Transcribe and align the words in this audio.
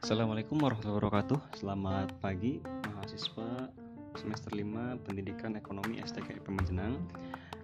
Assalamualaikum 0.00 0.56
warahmatullahi 0.64 0.96
wabarakatuh. 0.96 1.60
Selamat 1.60 2.08
pagi 2.24 2.64
mahasiswa 2.64 3.68
semester 4.16 4.48
5 4.56 4.96
Pendidikan 5.04 5.60
Ekonomi 5.60 6.00
STK 6.00 6.40
Pemenjenang 6.40 6.96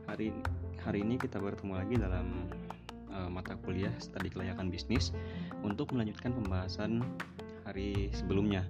hari, 0.04 0.36
hari 0.84 1.00
ini 1.00 1.16
kita 1.16 1.40
bertemu 1.40 1.80
lagi 1.80 1.96
dalam 1.96 2.52
uh, 3.08 3.32
mata 3.32 3.56
kuliah 3.64 3.88
Studi 3.96 4.28
Kelayakan 4.28 4.68
Bisnis 4.68 5.16
Untuk 5.64 5.96
melanjutkan 5.96 6.36
pembahasan 6.36 7.00
hari 7.64 8.12
sebelumnya 8.12 8.68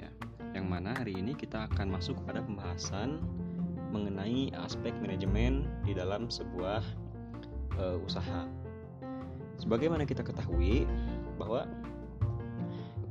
ya, 0.00 0.08
Yang 0.56 0.66
mana 0.72 0.96
hari 0.96 1.12
ini 1.12 1.36
kita 1.36 1.68
akan 1.68 1.92
masuk 1.92 2.16
pada 2.24 2.40
pembahasan 2.40 3.20
mengenai 3.92 4.56
aspek 4.64 4.96
manajemen 5.04 5.68
di 5.84 5.92
dalam 5.92 6.32
sebuah 6.32 6.80
uh, 7.76 8.00
usaha. 8.08 8.48
Sebagaimana 9.60 10.08
kita 10.08 10.24
ketahui 10.24 10.88
bahwa 11.36 11.68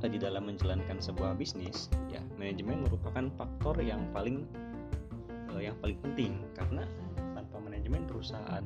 di 0.06 0.18
dalam 0.18 0.46
menjalankan 0.46 0.98
sebuah 1.02 1.34
bisnis, 1.36 1.90
ya 2.10 2.22
manajemen 2.38 2.86
merupakan 2.86 3.28
faktor 3.38 3.78
yang 3.82 4.06
paling 4.14 4.46
uh, 5.52 5.62
yang 5.62 5.76
paling 5.78 5.98
penting 6.00 6.38
karena 6.54 6.86
tanpa 7.34 7.56
manajemen 7.62 8.06
perusahaan 8.06 8.64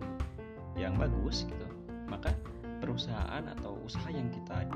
yang 0.76 0.96
bagus 1.00 1.48
gitu, 1.48 1.68
maka 2.06 2.32
perusahaan 2.80 3.42
atau 3.58 3.80
usaha 3.84 4.08
yang 4.12 4.28
kita 4.28 4.68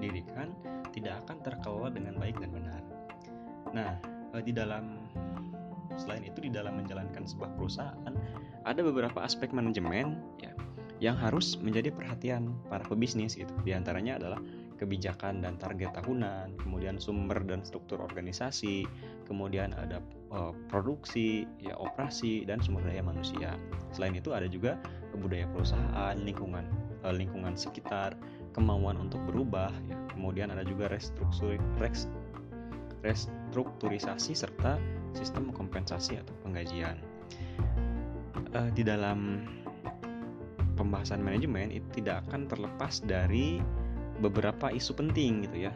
dirikan 0.00 0.52
tidak 0.92 1.24
akan 1.26 1.36
terkelola 1.44 1.88
dengan 1.92 2.16
baik 2.20 2.36
dan 2.40 2.50
benar. 2.52 2.82
Nah, 3.72 3.90
uh, 4.36 4.42
di 4.42 4.52
dalam 4.52 5.00
selain 5.98 6.24
itu 6.24 6.48
di 6.48 6.50
dalam 6.52 6.80
menjalankan 6.80 7.28
sebuah 7.28 7.50
perusahaan 7.60 8.12
ada 8.64 8.80
beberapa 8.80 9.20
aspek 9.20 9.52
manajemen 9.52 10.16
ya 10.40 10.52
yang 11.00 11.16
harus 11.16 11.56
menjadi 11.56 11.88
perhatian 11.88 12.52
para 12.68 12.84
pebisnis 12.84 13.32
gitu. 13.32 13.50
Di 13.64 13.72
antaranya 13.72 14.20
adalah 14.20 14.40
kebijakan 14.80 15.44
dan 15.44 15.60
target 15.60 15.92
tahunan, 15.92 16.56
kemudian 16.56 16.96
sumber 16.96 17.44
dan 17.44 17.60
struktur 17.60 18.00
organisasi, 18.00 18.88
kemudian 19.28 19.76
ada 19.76 20.00
uh, 20.32 20.56
produksi, 20.72 21.44
ya 21.60 21.76
operasi 21.76 22.48
dan 22.48 22.64
sumber 22.64 22.88
daya 22.88 23.04
manusia. 23.04 23.60
Selain 23.92 24.16
itu 24.16 24.32
ada 24.32 24.48
juga 24.48 24.80
budaya 25.20 25.44
perusahaan, 25.52 26.16
lingkungan 26.16 26.64
uh, 27.04 27.12
lingkungan 27.12 27.52
sekitar, 27.60 28.16
kemauan 28.56 28.96
untuk 28.96 29.20
berubah, 29.28 29.68
ya. 29.84 30.00
Kemudian 30.16 30.48
ada 30.48 30.64
juga 30.64 30.88
restruktur, 30.88 31.60
restrukturisasi 33.04 34.32
serta 34.32 34.80
sistem 35.12 35.52
kompensasi 35.52 36.16
atau 36.16 36.32
penggajian. 36.40 36.96
Uh, 38.56 38.72
di 38.72 38.80
dalam 38.80 39.44
pembahasan 40.80 41.20
manajemen 41.20 41.68
itu 41.68 42.00
tidak 42.00 42.24
akan 42.24 42.48
terlepas 42.48 43.04
dari 43.04 43.60
beberapa 44.20 44.68
isu 44.68 44.92
penting 44.94 45.48
gitu 45.48 45.66
ya. 45.68 45.72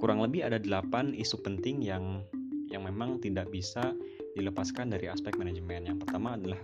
Kurang 0.00 0.20
lebih 0.20 0.44
ada 0.44 0.60
8 0.60 1.16
isu 1.16 1.40
penting 1.44 1.84
yang 1.84 2.24
yang 2.72 2.84
memang 2.84 3.22
tidak 3.22 3.52
bisa 3.52 3.94
dilepaskan 4.34 4.90
dari 4.90 5.06
aspek 5.06 5.36
manajemen. 5.38 5.86
Yang 5.86 6.04
pertama 6.04 6.34
adalah 6.34 6.60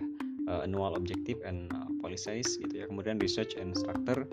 uh, 0.49 0.61
annual 0.65 0.97
objective 0.97 1.39
and 1.47 1.71
uh, 1.71 1.87
policies 2.03 2.59
gitu 2.59 2.83
ya. 2.83 2.85
Kemudian 2.89 3.21
research 3.21 3.55
and 3.55 3.77
structure. 3.77 4.27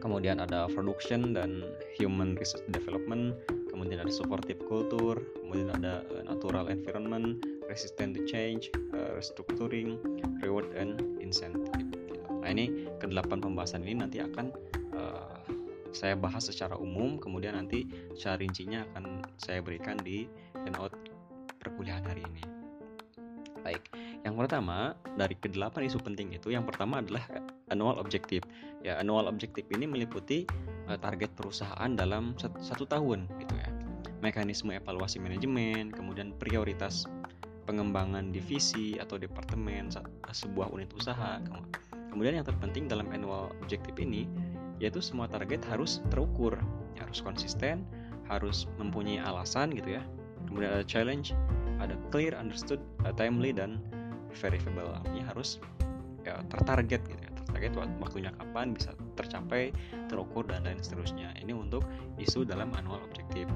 Kemudian 0.00 0.40
ada 0.40 0.64
production 0.72 1.36
dan 1.36 1.60
human 2.00 2.32
research 2.40 2.64
development, 2.72 3.36
kemudian 3.68 4.00
ada 4.00 4.08
supportive 4.08 4.56
culture, 4.64 5.20
kemudian 5.44 5.68
ada 5.76 6.00
uh, 6.08 6.24
natural 6.24 6.72
environment, 6.72 7.44
resistant 7.68 8.16
to 8.16 8.24
change, 8.24 8.72
restructuring, 9.12 10.00
reward 10.40 10.72
and 10.72 11.04
incentive. 11.20 11.89
Nah 12.40 12.48
ini 12.50 12.88
kedelapan 12.98 13.38
pembahasan 13.40 13.84
ini 13.84 14.00
nanti 14.00 14.18
akan 14.20 14.46
uh, 14.96 15.40
saya 15.90 16.14
bahas 16.14 16.46
secara 16.46 16.78
umum, 16.78 17.18
kemudian 17.18 17.58
nanti 17.58 17.86
secara 18.14 18.40
rincinya 18.40 18.86
akan 18.90 19.26
saya 19.36 19.58
berikan 19.60 19.98
di 19.98 20.26
handout 20.54 20.94
perkuliahan 21.60 22.06
hari 22.06 22.22
ini. 22.24 22.42
Baik, 23.60 23.92
yang 24.24 24.40
pertama 24.40 24.96
dari 25.20 25.36
kedelapan 25.36 25.84
isu 25.84 26.00
penting 26.00 26.32
itu, 26.32 26.48
yang 26.48 26.64
pertama 26.64 27.04
adalah 27.04 27.20
annual 27.68 28.00
objective. 28.00 28.40
Ya, 28.80 28.96
annual 28.96 29.28
objective 29.28 29.68
ini 29.76 29.84
meliputi 29.84 30.48
uh, 30.88 30.96
target 30.96 31.36
perusahaan 31.36 31.92
dalam 31.92 32.32
satu, 32.40 32.56
satu 32.64 32.84
tahun, 32.88 33.28
gitu 33.36 33.54
ya. 33.60 33.68
Mekanisme 34.24 34.72
evaluasi 34.72 35.20
manajemen, 35.20 35.92
kemudian 35.92 36.32
prioritas 36.40 37.04
pengembangan 37.68 38.32
divisi 38.32 38.96
atau 38.96 39.20
departemen 39.20 39.92
sebuah 40.32 40.72
unit 40.72 40.90
usaha. 40.96 41.38
Kemudian 42.10 42.42
yang 42.42 42.46
terpenting 42.46 42.90
dalam 42.90 43.06
annual 43.14 43.54
objective 43.62 43.96
ini 43.96 44.26
yaitu 44.80 44.98
semua 44.98 45.28
target 45.28 45.60
harus 45.68 46.00
terukur, 46.08 46.56
harus 46.96 47.20
konsisten, 47.20 47.84
harus 48.26 48.64
mempunyai 48.80 49.20
alasan 49.20 49.70
gitu 49.76 50.00
ya. 50.00 50.02
Kemudian 50.48 50.72
ada 50.72 50.86
challenge, 50.88 51.36
ada 51.78 51.94
clear, 52.08 52.32
understood, 52.34 52.80
timely 53.14 53.52
dan 53.52 53.78
verifiable. 54.32 54.88
Artinya 54.88 55.28
harus 55.30 55.60
ya, 56.24 56.40
tertarget 56.48 57.04
gitu 57.04 57.20
ya. 57.20 57.30
Tertarget 57.44 57.72
waktunya 58.00 58.32
kapan 58.40 58.72
bisa 58.72 58.96
tercapai, 59.20 59.70
terukur 60.08 60.48
dan 60.48 60.64
lain 60.64 60.80
seterusnya. 60.80 61.36
Ini 61.36 61.52
untuk 61.52 61.84
isu 62.16 62.48
dalam 62.48 62.72
annual 62.72 63.04
objective. 63.04 63.52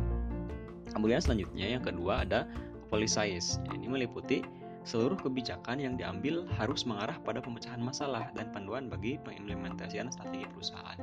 Kemudian 0.93 1.25
selanjutnya 1.25 1.67
yang 1.79 1.83
kedua 1.83 2.23
ada 2.29 2.45
policies. 2.93 3.59
Ini 3.73 3.89
meliputi 3.89 4.45
seluruh 4.85 5.17
kebijakan 5.17 5.81
yang 5.81 5.97
diambil 5.97 6.45
harus 6.61 6.85
mengarah 6.85 7.17
pada 7.25 7.41
pemecahan 7.41 7.81
masalah 7.81 8.29
dan 8.37 8.53
panduan 8.53 8.93
bagi 8.93 9.17
pengimplementasian 9.25 10.13
strategi 10.13 10.45
perusahaan. 10.53 11.01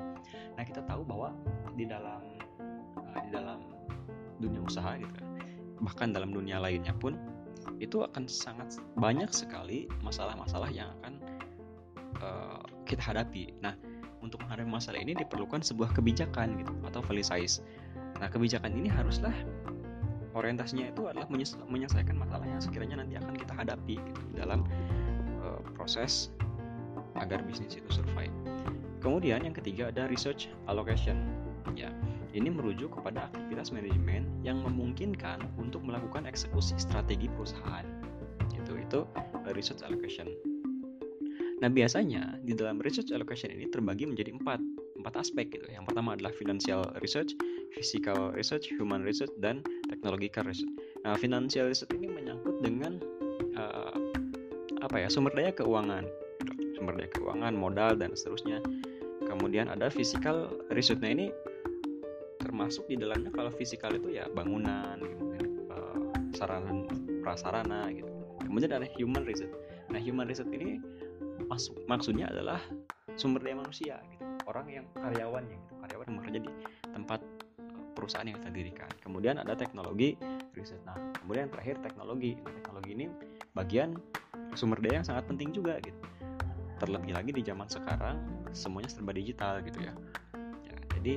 Nah, 0.56 0.64
kita 0.64 0.86
tahu 0.86 1.02
bahwa 1.02 1.34
di 1.74 1.90
dalam 1.90 2.22
uh, 2.96 3.20
di 3.26 3.30
dalam 3.34 3.60
dunia 4.38 4.62
usaha 4.62 4.94
gitu 5.02 5.10
kan, 5.10 5.28
bahkan 5.82 6.14
dalam 6.14 6.30
dunia 6.30 6.62
lainnya 6.62 6.94
pun 6.94 7.18
itu 7.82 8.06
akan 8.06 8.30
sangat 8.30 8.78
banyak 8.98 9.30
sekali 9.34 9.90
masalah-masalah 10.06 10.70
yang 10.70 10.94
akan 11.02 11.14
uh, 12.22 12.62
kita 12.86 13.02
hadapi. 13.02 13.58
Nah, 13.66 13.74
untuk 14.22 14.46
menghadapi 14.46 14.70
masalah 14.70 15.02
ini 15.02 15.18
diperlukan 15.18 15.66
sebuah 15.66 15.98
kebijakan 15.98 16.62
gitu 16.62 16.74
atau 16.86 17.02
policies. 17.02 17.66
Nah, 18.22 18.30
kebijakan 18.30 18.78
ini 18.78 18.94
haruslah 18.94 19.34
orientasinya 20.34 20.90
itu 20.92 21.08
adalah 21.08 21.28
menyelesaikan 21.68 22.16
masalah 22.16 22.46
yang 22.48 22.62
sekiranya 22.64 23.04
nanti 23.04 23.20
akan 23.20 23.34
kita 23.36 23.54
hadapi 23.56 23.96
gitu, 24.00 24.22
dalam 24.36 24.64
uh, 25.44 25.60
proses 25.76 26.32
agar 27.20 27.44
bisnis 27.44 27.76
itu 27.76 27.90
survive. 27.92 28.34
Kemudian 29.02 29.44
yang 29.44 29.56
ketiga 29.56 29.90
ada 29.90 30.08
research 30.08 30.48
allocation. 30.70 31.18
Ya, 31.78 31.94
ini 32.34 32.50
merujuk 32.50 32.98
kepada 33.00 33.30
aktivitas 33.32 33.70
manajemen 33.72 34.28
yang 34.42 34.60
memungkinkan 34.64 35.46
untuk 35.62 35.84
melakukan 35.86 36.26
eksekusi 36.26 36.78
strategi 36.80 37.30
perusahaan. 37.32 37.86
Itu 38.54 38.78
itu 38.78 39.00
uh, 39.06 39.52
research 39.54 39.84
allocation. 39.84 40.30
Nah 41.62 41.70
biasanya 41.70 42.42
di 42.42 42.58
dalam 42.58 42.82
research 42.82 43.14
allocation 43.14 43.54
ini 43.54 43.70
terbagi 43.70 44.10
menjadi 44.10 44.34
empat 44.34 44.58
empat 44.98 45.14
aspek 45.18 45.54
gitu. 45.54 45.66
Yang 45.70 45.94
pertama 45.94 46.18
adalah 46.18 46.34
financial 46.34 46.82
research, 47.02 47.38
physical 47.74 48.34
research, 48.34 48.70
human 48.74 49.06
research, 49.06 49.30
dan 49.42 49.62
technological 49.92 50.48
research. 50.48 50.72
Nah, 51.04 51.20
financial 51.20 51.68
research 51.68 51.92
ini 51.92 52.08
menyangkut 52.08 52.64
dengan 52.64 52.98
uh, 53.60 53.96
apa 54.82 54.96
ya 54.98 55.08
sumber 55.12 55.36
daya 55.36 55.52
keuangan, 55.54 56.08
sumber 56.80 56.96
daya 56.98 57.12
keuangan, 57.12 57.54
modal 57.54 57.94
dan 58.00 58.16
seterusnya. 58.16 58.64
Kemudian 59.28 59.70
ada 59.70 59.92
physical 59.92 60.50
research. 60.74 61.00
Nah 61.04 61.12
ini 61.14 61.28
termasuk 62.42 62.90
di 62.90 62.98
dalamnya 62.98 63.30
kalau 63.32 63.54
physical 63.54 63.94
itu 63.94 64.18
ya 64.18 64.26
bangunan, 64.34 64.98
uh, 65.70 65.96
sarana 66.34 66.88
prasarana 67.22 67.92
gitu. 67.94 68.10
Kemudian 68.42 68.74
ada 68.74 68.88
human 68.98 69.24
research. 69.24 69.54
Nah 69.94 70.02
human 70.02 70.26
research 70.26 70.50
ini 70.52 70.82
masuk 71.48 71.78
maksudnya 71.86 72.32
adalah 72.32 72.60
sumber 73.20 73.44
daya 73.44 73.60
manusia 73.60 73.96
gitu 74.08 74.32
orang 74.48 74.68
yang 74.68 74.86
karyawan 75.00 75.44
yang 75.48 75.62
karyawan 75.84 76.06
yang 76.08 76.18
bekerja 76.20 76.40
di 76.44 76.52
tempat 76.92 77.20
perusahaan 78.02 78.26
yang 78.26 78.42
kita 78.42 78.50
dirikan. 78.50 78.90
Kemudian 79.06 79.38
ada 79.38 79.54
teknologi 79.54 80.18
riset. 80.58 80.82
Nah, 80.90 80.98
kemudian 81.22 81.46
yang 81.46 81.54
terakhir 81.54 81.76
teknologi. 81.86 82.34
Nah, 82.42 82.50
teknologi 82.58 82.90
ini 82.98 83.06
bagian 83.54 83.94
sumber 84.58 84.82
daya 84.82 85.06
yang 85.06 85.08
sangat 85.08 85.30
penting 85.30 85.54
juga 85.54 85.78
gitu. 85.86 86.02
Terlebih 86.82 87.14
lagi 87.14 87.30
di 87.30 87.46
zaman 87.46 87.70
sekarang 87.70 88.18
semuanya 88.50 88.90
serba 88.90 89.14
digital 89.14 89.62
gitu 89.62 89.86
ya. 89.86 89.94
ya 90.66 90.76
jadi 90.98 91.14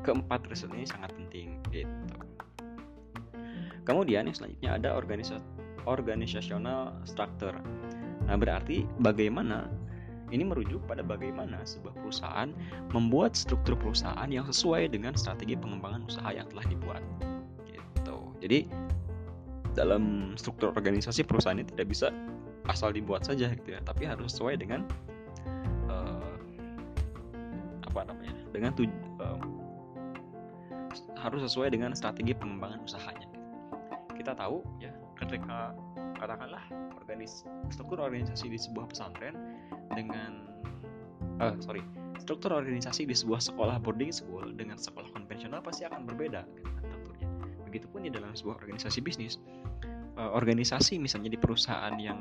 keempat 0.00 0.48
riset 0.48 0.72
ini 0.72 0.88
sangat 0.88 1.12
penting 1.12 1.60
gitu. 1.68 1.92
Kemudian 3.84 4.26
yang 4.26 4.34
selanjutnya 4.34 4.70
ada 4.80 4.88
organisasi 4.96 5.44
organisasional 5.86 6.96
structure. 7.06 7.54
Nah, 8.26 8.34
berarti 8.34 8.82
bagaimana 8.98 9.70
ini 10.34 10.42
merujuk 10.42 10.82
pada 10.90 11.06
bagaimana 11.06 11.62
sebuah 11.62 11.94
perusahaan 12.02 12.50
membuat 12.90 13.38
struktur 13.38 13.78
perusahaan 13.78 14.26
yang 14.26 14.46
sesuai 14.46 14.90
dengan 14.90 15.14
strategi 15.14 15.54
pengembangan 15.54 16.02
usaha 16.06 16.30
yang 16.34 16.46
telah 16.50 16.66
dibuat. 16.66 17.02
Gitu. 17.68 18.16
Jadi 18.42 18.58
dalam 19.76 20.34
struktur 20.40 20.72
organisasi 20.72 21.22
perusahaan 21.28 21.60
ini 21.60 21.68
tidak 21.68 21.86
bisa 21.92 22.08
asal 22.66 22.90
dibuat 22.90 23.22
saja 23.22 23.52
gitu 23.52 23.76
ya, 23.76 23.80
tapi 23.84 24.08
harus 24.08 24.34
sesuai 24.34 24.58
dengan 24.58 24.82
uh, 25.86 26.34
apa 27.86 28.00
namanya 28.10 28.34
dengan 28.50 28.74
tuj 28.74 28.90
uh, 29.22 29.38
harus 31.20 31.44
sesuai 31.46 31.70
dengan 31.70 31.92
strategi 31.94 32.32
pengembangan 32.34 32.82
usahanya 32.82 33.28
kita 34.16 34.32
tahu 34.32 34.64
ya 34.80 34.90
ketika 35.20 35.76
katakanlah 36.16 36.64
organis 36.96 37.46
struktur 37.70 38.00
organisasi 38.02 38.50
di 38.50 38.58
sebuah 38.58 38.90
pesantren 38.90 39.36
dengan 39.92 40.48
uh, 41.40 41.54
sorry 41.62 41.84
struktur 42.20 42.56
organisasi 42.56 43.06
di 43.06 43.14
sebuah 43.14 43.38
sekolah 43.38 43.76
boarding 43.78 44.10
school 44.10 44.44
dengan 44.56 44.80
sekolah 44.80 45.12
konvensional 45.14 45.62
pasti 45.62 45.86
akan 45.86 46.08
berbeda 46.08 46.42
tentunya. 46.90 47.28
Begitupun 47.68 48.08
di 48.08 48.10
dalam 48.10 48.32
sebuah 48.32 48.58
organisasi 48.64 48.98
bisnis 49.04 49.38
uh, 50.16 50.32
organisasi 50.32 50.98
misalnya 50.98 51.36
di 51.36 51.38
perusahaan 51.38 51.94
yang 52.00 52.18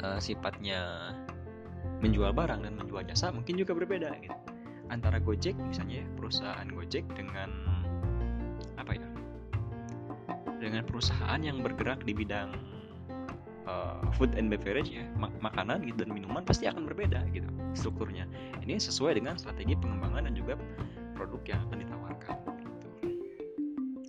uh, 0.00 0.18
sifatnya 0.22 1.12
menjual 2.00 2.32
barang 2.36 2.64
dan 2.64 2.74
menjual 2.78 3.02
jasa 3.04 3.32
mungkin 3.34 3.58
juga 3.58 3.74
berbeda 3.74 4.12
gitu. 4.22 4.36
Antara 4.92 5.16
Gojek 5.18 5.56
misalnya 5.56 6.04
ya, 6.04 6.06
perusahaan 6.14 6.68
Gojek 6.68 7.08
dengan 7.16 7.73
dengan 10.64 10.82
perusahaan 10.88 11.40
yang 11.40 11.60
bergerak 11.60 12.00
di 12.02 12.16
bidang 12.16 12.56
uh, 13.68 14.00
food 14.16 14.32
and 14.34 14.48
beverage 14.48 14.88
ya 14.88 15.04
mak 15.20 15.32
makanan 15.44 15.84
gitu 15.84 16.04
dan 16.04 16.10
minuman 16.12 16.42
pasti 16.42 16.64
akan 16.64 16.88
berbeda 16.88 17.24
gitu 17.36 17.48
strukturnya 17.76 18.24
ini 18.64 18.80
sesuai 18.80 19.20
dengan 19.20 19.36
strategi 19.36 19.76
pengembangan 19.76 20.30
dan 20.30 20.34
juga 20.34 20.54
produk 21.14 21.42
yang 21.46 21.60
akan 21.68 21.76
ditawarkan 21.84 22.36
gitu. 22.58 22.88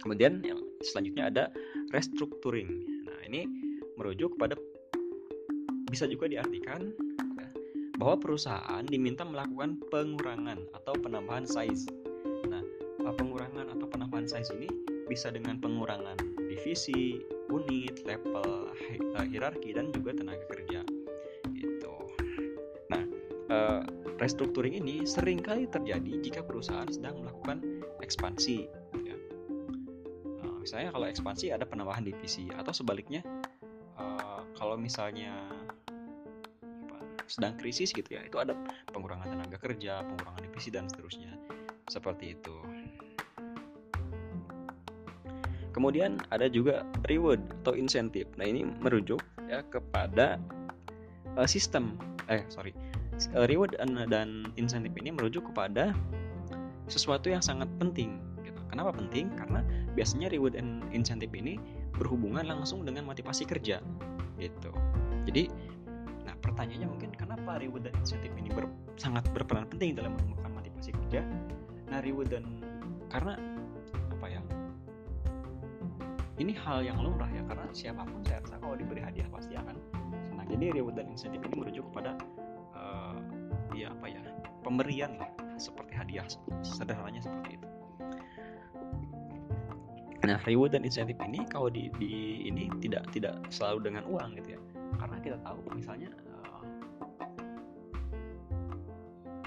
kemudian 0.08 0.40
yang 0.42 0.60
selanjutnya 0.82 1.28
ada 1.28 1.44
restructuring 1.92 2.70
nah 3.04 3.20
ini 3.28 3.48
merujuk 4.00 4.36
kepada 4.40 4.56
bisa 5.92 6.10
juga 6.10 6.28
diartikan 6.28 6.92
bahwa 7.96 8.20
perusahaan 8.20 8.84
diminta 8.84 9.24
melakukan 9.24 9.80
pengurangan 9.88 10.60
atau 10.76 10.94
penambahan 11.00 11.48
size. 11.48 11.88
Nah, 12.44 12.60
pengurangan 13.16 13.72
atau 13.72 13.88
penambahan 13.88 14.28
size 14.28 14.52
ini 14.52 14.68
bisa 15.08 15.32
dengan 15.32 15.62
pengurangan 15.64 16.18
divisi, 16.56 17.20
unit, 17.52 18.08
level, 18.08 18.72
eh, 18.80 19.28
hierarki 19.28 19.76
dan 19.76 19.92
juga 19.92 20.16
tenaga 20.16 20.48
kerja. 20.48 20.82
Gitu. 21.52 21.96
Nah, 22.90 23.04
uh, 23.52 23.82
restructuring 24.18 24.80
ini 24.80 25.04
sering 25.04 25.44
kali 25.44 25.68
terjadi 25.68 26.24
jika 26.24 26.42
perusahaan 26.42 26.88
sedang 26.88 27.20
melakukan 27.20 27.60
ekspansi. 28.00 28.72
Ya. 29.04 29.18
Nah, 30.40 30.56
misalnya 30.64 30.90
kalau 30.96 31.06
ekspansi 31.12 31.52
ada 31.52 31.68
penambahan 31.68 32.08
divisi 32.08 32.48
atau 32.56 32.72
sebaliknya 32.72 33.22
uh, 34.00 34.42
kalau 34.56 34.80
misalnya 34.80 35.36
sedang 37.26 37.58
krisis 37.58 37.90
gitu 37.90 38.06
ya 38.06 38.22
itu 38.22 38.38
ada 38.38 38.54
pengurangan 38.94 39.26
tenaga 39.26 39.58
kerja 39.58 40.06
pengurangan 40.06 40.46
divisi 40.46 40.70
dan 40.70 40.86
seterusnya 40.86 41.34
seperti 41.90 42.38
itu 42.38 42.56
kemudian 45.76 46.24
ada 46.32 46.48
juga 46.48 46.88
reward 47.12 47.44
atau 47.62 47.76
insentif. 47.76 48.24
Nah 48.40 48.48
ini 48.48 48.64
merujuk 48.80 49.20
ya 49.52 49.60
kepada 49.68 50.40
uh, 51.36 51.44
sistem. 51.44 52.00
Eh 52.32 52.48
sorry. 52.48 52.72
Uh, 53.36 53.44
reward 53.52 53.76
dan, 53.76 54.48
insentif 54.56 54.96
ini 54.96 55.12
merujuk 55.12 55.52
kepada 55.52 55.92
sesuatu 56.88 57.28
yang 57.28 57.44
sangat 57.44 57.68
penting 57.76 58.24
gitu. 58.48 58.60
kenapa 58.72 58.96
penting? 58.96 59.28
Karena 59.36 59.60
biasanya 60.00 60.32
reward 60.32 60.56
dan 60.56 60.80
insentif 60.96 61.28
ini 61.36 61.60
berhubungan 62.00 62.48
langsung 62.48 62.88
dengan 62.88 63.04
motivasi 63.04 63.44
kerja 63.44 63.84
gitu. 64.40 64.72
Jadi 65.28 65.52
pertanyaannya 66.46 66.88
mungkin 66.88 67.10
kenapa 67.18 67.58
reward 67.58 67.90
dan 67.90 67.96
insentif 67.98 68.30
ini 68.38 68.54
ber, 68.54 68.70
sangat 68.96 69.26
berperan 69.34 69.66
penting 69.66 69.98
dalam 69.98 70.14
menemukan 70.14 70.52
motivasi 70.54 70.94
kerja? 70.94 71.26
Nah 71.90 72.00
reward 72.06 72.30
dan 72.30 72.46
karena 73.10 73.40
ini 76.36 76.52
hal 76.52 76.84
yang 76.84 77.00
lumrah 77.00 77.32
ya 77.32 77.44
karena 77.48 77.64
siapa 77.72 78.04
pun 78.04 78.20
saya 78.28 78.44
rasa 78.44 78.60
kalau 78.60 78.76
diberi 78.76 79.00
hadiah 79.00 79.28
pasti 79.32 79.56
akan 79.56 79.76
senang. 80.28 80.48
Jadi 80.52 80.66
reward 80.76 81.00
dan 81.00 81.08
insentif 81.08 81.40
ini 81.48 81.56
merujuk 81.56 81.88
kepada 81.92 82.20
uh, 82.76 83.16
ya 83.72 83.92
apa 83.96 84.06
ya 84.12 84.20
pemberian 84.60 85.16
lah 85.16 85.32
seperti 85.56 85.96
hadiah 85.96 86.28
sederhananya 86.60 87.24
seperti 87.24 87.56
itu. 87.56 87.68
Nah, 90.26 90.42
reward 90.44 90.74
dan 90.74 90.84
insentif 90.84 91.16
ini 91.22 91.46
kalau 91.48 91.70
di, 91.70 91.88
di 92.02 92.44
ini 92.50 92.68
tidak 92.84 93.08
tidak 93.16 93.40
selalu 93.48 93.88
dengan 93.88 94.04
uang 94.10 94.36
gitu 94.44 94.60
ya. 94.60 94.62
Karena 95.00 95.18
kita 95.24 95.38
tahu 95.40 95.60
misalnya 95.72 96.12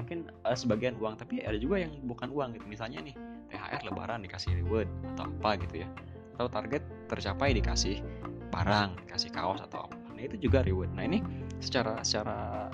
mungkin 0.00 0.24
uh, 0.48 0.56
sebagian 0.56 0.96
uang 0.96 1.20
tapi 1.20 1.44
ada 1.44 1.60
juga 1.60 1.84
yang 1.84 1.92
bukan 2.08 2.32
uang 2.32 2.56
gitu. 2.56 2.64
Misalnya 2.64 3.04
nih 3.04 3.12
THR 3.52 3.92
lebaran 3.92 4.24
dikasih 4.24 4.56
reward 4.64 4.88
atau 5.12 5.28
apa 5.28 5.60
gitu 5.68 5.84
ya 5.84 5.88
atau 6.38 6.46
target 6.46 6.86
tercapai 7.10 7.50
dikasih 7.50 7.98
barang 8.54 8.94
dikasih 9.02 9.34
kaos 9.34 9.58
atau 9.58 9.90
apa 9.90 9.98
nah 10.14 10.22
itu 10.22 10.38
juga 10.38 10.62
reward. 10.66 10.90
Nah 10.94 11.06
ini 11.06 11.18
secara 11.58 11.98
secara 12.06 12.70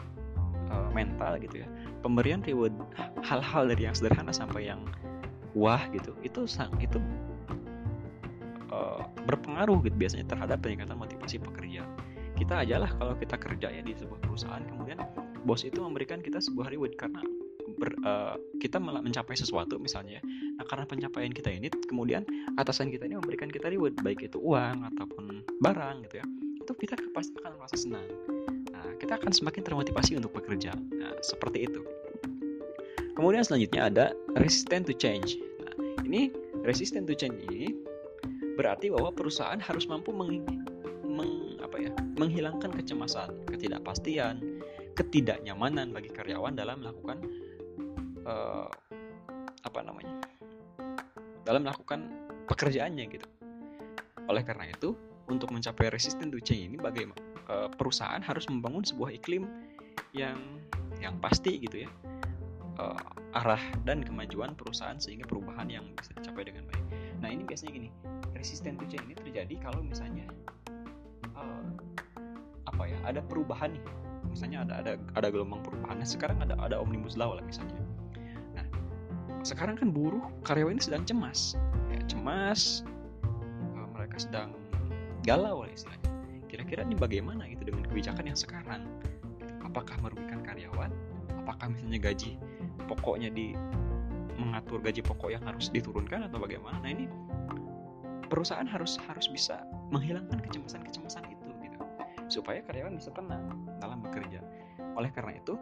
uh, 0.69 0.89
mental 0.93 1.41
gitu 1.41 1.65
ya 1.65 1.69
pemberian 2.05 2.45
reward 2.45 2.77
hal-hal 3.25 3.65
dari 3.65 3.89
yang 3.89 3.97
sederhana 3.97 4.33
sampai 4.37 4.69
yang 4.69 4.85
wah 5.57 5.81
gitu 5.97 6.13
itu 6.21 6.45
itu 6.81 6.99
uh, 8.69 9.01
berpengaruh 9.25 9.81
gitu 9.89 9.97
biasanya 9.97 10.29
terhadap 10.29 10.61
peningkatan 10.61 10.97
motivasi 11.01 11.41
pekerja. 11.41 11.89
Kita 12.35 12.67
ajalah 12.67 12.91
kalau 12.99 13.15
kita 13.15 13.39
kerja 13.39 13.69
ya 13.71 13.81
di 13.81 13.95
sebuah 13.95 14.21
perusahaan 14.21 14.61
kemudian 14.61 15.01
bos 15.49 15.63
itu 15.65 15.79
memberikan 15.81 16.19
kita 16.21 16.43
sebuah 16.43 16.69
reward 16.73 16.97
karena 17.01 17.23
ber, 17.79 17.95
uh, 18.05 18.35
kita 18.59 18.81
mencapai 18.81 19.37
sesuatu 19.39 19.79
misalnya 19.79 20.19
nah 20.65 20.73
karena 20.73 20.89
pencapaian 20.89 21.29
kita 21.29 21.53
ini 21.53 21.69
kemudian 21.69 22.25
atasan 22.57 22.89
kita 22.89 23.05
ini 23.05 23.21
memberikan 23.21 23.53
kita 23.53 23.69
reward 23.69 23.93
baik 24.01 24.25
itu 24.25 24.41
uang 24.41 24.89
ataupun 24.97 25.45
barang 25.61 26.09
gitu 26.09 26.25
ya 26.25 26.27
itu 26.65 26.73
kita 26.73 26.97
pasti 27.13 27.37
akan 27.45 27.61
merasa 27.61 27.77
senang. 27.77 28.09
Nah 28.73 28.97
kita 28.97 29.21
akan 29.21 29.37
semakin 29.37 29.61
termotivasi 29.69 30.17
untuk 30.17 30.33
bekerja. 30.33 30.73
Nah 30.73 31.13
seperti 31.21 31.69
itu. 31.69 31.85
Kemudian 33.13 33.45
selanjutnya 33.45 33.93
ada 33.93 34.07
resistant 34.41 34.89
to 34.89 34.97
change. 34.97 35.37
Nah 35.61 36.01
ini 36.09 36.33
resistant 36.65 37.05
to 37.05 37.13
change 37.13 37.37
ini 37.53 37.77
berarti 38.57 38.89
bahwa 38.89 39.13
perusahaan 39.13 39.61
harus 39.61 39.85
mampu 39.85 40.09
meng, 40.17 40.41
meng 41.05 41.61
apa 41.61 41.77
ya 41.77 41.93
menghilangkan 42.17 42.73
kecemasan 42.73 43.45
ketidakpastian 43.51 44.41
ketidaknyamanan 44.95 45.91
bagi 45.91 46.09
karyawan 46.09 46.55
dalam 46.55 46.79
melakukan 46.79 47.19
uh, 48.23 48.71
apa 49.67 49.81
namanya 49.83 50.23
dalam 51.45 51.65
melakukan 51.65 52.11
pekerjaannya 52.49 53.05
gitu. 53.09 53.29
Oleh 54.29 54.43
karena 54.45 54.69
itu, 54.69 54.97
untuk 55.29 55.53
mencapai 55.53 55.89
resisten 55.89 56.29
to 56.29 56.41
ini 56.53 56.77
bagaimana 56.77 57.21
uh, 57.49 57.69
perusahaan 57.73 58.21
harus 58.21 58.45
membangun 58.49 58.85
sebuah 58.85 59.13
iklim 59.17 59.49
yang 60.13 60.37
yang 61.01 61.17
pasti 61.21 61.61
gitu 61.61 61.85
ya 61.85 61.91
uh, 62.81 62.97
arah 63.35 63.61
dan 63.89 64.05
kemajuan 64.05 64.55
perusahaan 64.55 64.97
sehingga 65.01 65.27
perubahan 65.27 65.67
yang 65.69 65.85
bisa 65.97 66.13
dicapai 66.17 66.49
dengan 66.49 66.69
baik. 66.69 66.85
Nah 67.25 67.29
ini 67.33 67.43
biasanya 67.45 67.73
gini, 67.73 67.89
resisten 68.37 68.77
to 68.77 68.85
ini 68.89 69.17
terjadi 69.17 69.55
kalau 69.65 69.81
misalnya 69.81 70.29
uh, 71.37 71.69
apa 72.69 72.83
ya 72.89 72.99
ada 73.05 73.21
perubahan 73.25 73.73
nih 73.73 73.85
misalnya 74.35 74.67
ada 74.67 74.75
ada 74.83 74.93
ada 75.15 75.29
gelombang 75.31 75.63
perubahan 75.63 76.01
nah, 76.01 76.09
sekarang 76.09 76.43
ada 76.43 76.59
ada 76.59 76.77
omnibus 76.83 77.15
law 77.15 77.39
lah 77.39 77.45
misalnya 77.47 77.84
sekarang 79.45 79.77
kan 79.77 79.93
buruh 79.93 80.25
karyawan 80.49 80.81
sedang 80.81 81.05
cemas. 81.05 81.55
Ya, 81.93 82.01
cemas. 82.09 82.81
Uh, 83.77 83.87
mereka 83.93 84.17
sedang 84.17 84.57
galau 85.23 85.63
lah 85.63 85.71
istilahnya. 85.71 86.11
Kira-kira 86.49 86.81
ini 86.89 86.97
bagaimana 86.97 87.45
gitu 87.53 87.69
dengan 87.69 87.85
kebijakan 87.85 88.25
yang 88.25 88.39
sekarang? 88.41 88.89
Apakah 89.61 90.01
merugikan 90.01 90.41
karyawan? 90.41 90.89
Apakah 91.45 91.77
misalnya 91.77 92.01
gaji 92.01 92.41
pokoknya 92.89 93.29
di 93.29 93.53
mengatur 94.41 94.81
gaji 94.81 95.05
pokok 95.05 95.31
yang 95.37 95.45
harus 95.45 95.69
diturunkan 95.69 96.25
atau 96.25 96.41
bagaimana? 96.41 96.81
Nah 96.81 96.91
ini 96.91 97.05
perusahaan 98.33 98.65
harus 98.65 98.97
harus 99.05 99.29
bisa 99.29 99.61
menghilangkan 99.93 100.41
kecemasan-kecemasan 100.41 101.29
itu 101.29 101.53
gitu. 101.61 101.79
Supaya 102.41 102.65
karyawan 102.65 102.97
bisa 102.97 103.13
tenang 103.13 103.45
dalam 103.85 104.01
bekerja. 104.01 104.41
Oleh 104.97 105.13
karena 105.13 105.37
itu, 105.37 105.59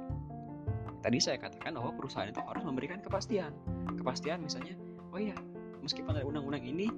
tadi 1.02 1.18
saya 1.18 1.37
katakan 1.37 1.75
bahwa 1.75 1.92
perusahaan 1.99 2.30
itu 2.30 2.38
harus 2.38 2.62
memberikan 2.62 3.02
kepastian. 3.02 3.50
Kepastian 3.99 4.40
misalnya, 4.47 4.78
oh 5.11 5.18
iya, 5.18 5.35
meskipun 5.82 6.14
ada 6.14 6.23
undang-undang 6.23 6.62
ini, 6.62 6.88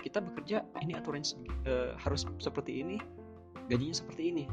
kita 0.00 0.20
bekerja 0.20 0.64
ini 0.84 0.92
aturan 0.92 1.24
e, 1.64 1.96
harus 1.96 2.28
seperti 2.36 2.84
ini, 2.84 3.00
gajinya 3.72 3.96
seperti 3.96 4.22
ini. 4.30 4.44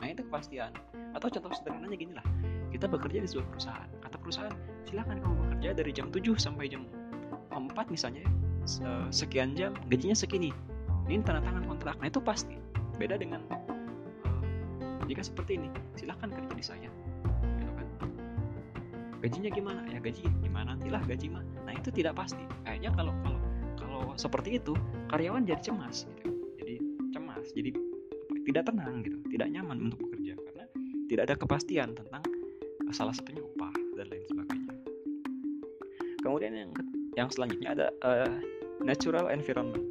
Nah 0.00 0.08
itu 0.08 0.24
kepastian. 0.24 0.72
Atau 1.12 1.28
contoh 1.28 1.52
sederhananya 1.52 1.96
gini 1.96 2.12
lah, 2.16 2.26
kita 2.72 2.88
bekerja 2.88 3.20
di 3.24 3.28
sebuah 3.28 3.46
perusahaan. 3.52 3.88
Kata 4.00 4.16
perusahaan, 4.20 4.54
silakan 4.88 5.20
kamu 5.20 5.34
bekerja 5.46 5.68
dari 5.76 5.92
jam 5.92 6.08
7 6.08 6.36
sampai 6.40 6.72
jam 6.72 6.88
4 7.52 7.72
misalnya, 7.92 8.24
sekian 9.12 9.56
jam, 9.56 9.76
gajinya 9.92 10.16
segini. 10.16 10.52
Ini 11.06 11.22
tanda 11.22 11.44
tangan 11.44 11.64
kontrak. 11.68 11.96
Nah 12.02 12.08
itu 12.10 12.18
pasti. 12.18 12.58
Beda 12.96 13.20
dengan 13.20 13.44
jika 15.06 15.22
seperti 15.22 15.60
ini 15.60 15.68
silahkan 15.94 16.28
kerja 16.34 16.52
di 16.52 16.64
saya 16.64 16.90
gajinya 19.26 19.50
gimana? 19.50 19.80
Ya 19.90 19.98
gaji 19.98 20.22
gimana? 20.38 20.78
Nantilah 20.78 21.02
gaji 21.02 21.26
mah. 21.34 21.42
Nah 21.66 21.74
itu 21.74 21.90
tidak 21.90 22.14
pasti. 22.14 22.38
Kayaknya 22.62 22.94
kalau 22.94 23.14
kalau 23.26 23.40
kalau 23.74 24.00
seperti 24.14 24.62
itu 24.62 24.72
karyawan 25.10 25.42
jadi 25.42 25.62
cemas 25.66 26.06
gitu. 26.06 26.30
Jadi 26.62 26.74
cemas 27.10 27.46
jadi 27.50 27.74
tidak 28.46 28.70
tenang 28.70 29.02
gitu 29.02 29.18
tidak 29.34 29.48
nyaman 29.50 29.90
untuk 29.90 29.98
bekerja. 30.06 30.38
Karena 30.38 30.64
tidak 31.10 31.22
ada 31.26 31.34
kepastian 31.34 31.88
tentang 31.98 32.22
salah 32.94 33.10
satunya 33.10 33.42
upah 33.42 33.74
dan 33.98 34.06
lain 34.06 34.24
sebagainya. 34.30 34.72
Kemudian 36.22 36.52
yang 36.54 36.70
yang 37.18 37.28
selanjutnya 37.34 37.74
ada 37.74 37.86
uh, 38.06 38.30
natural 38.78 39.26
environment. 39.34 39.82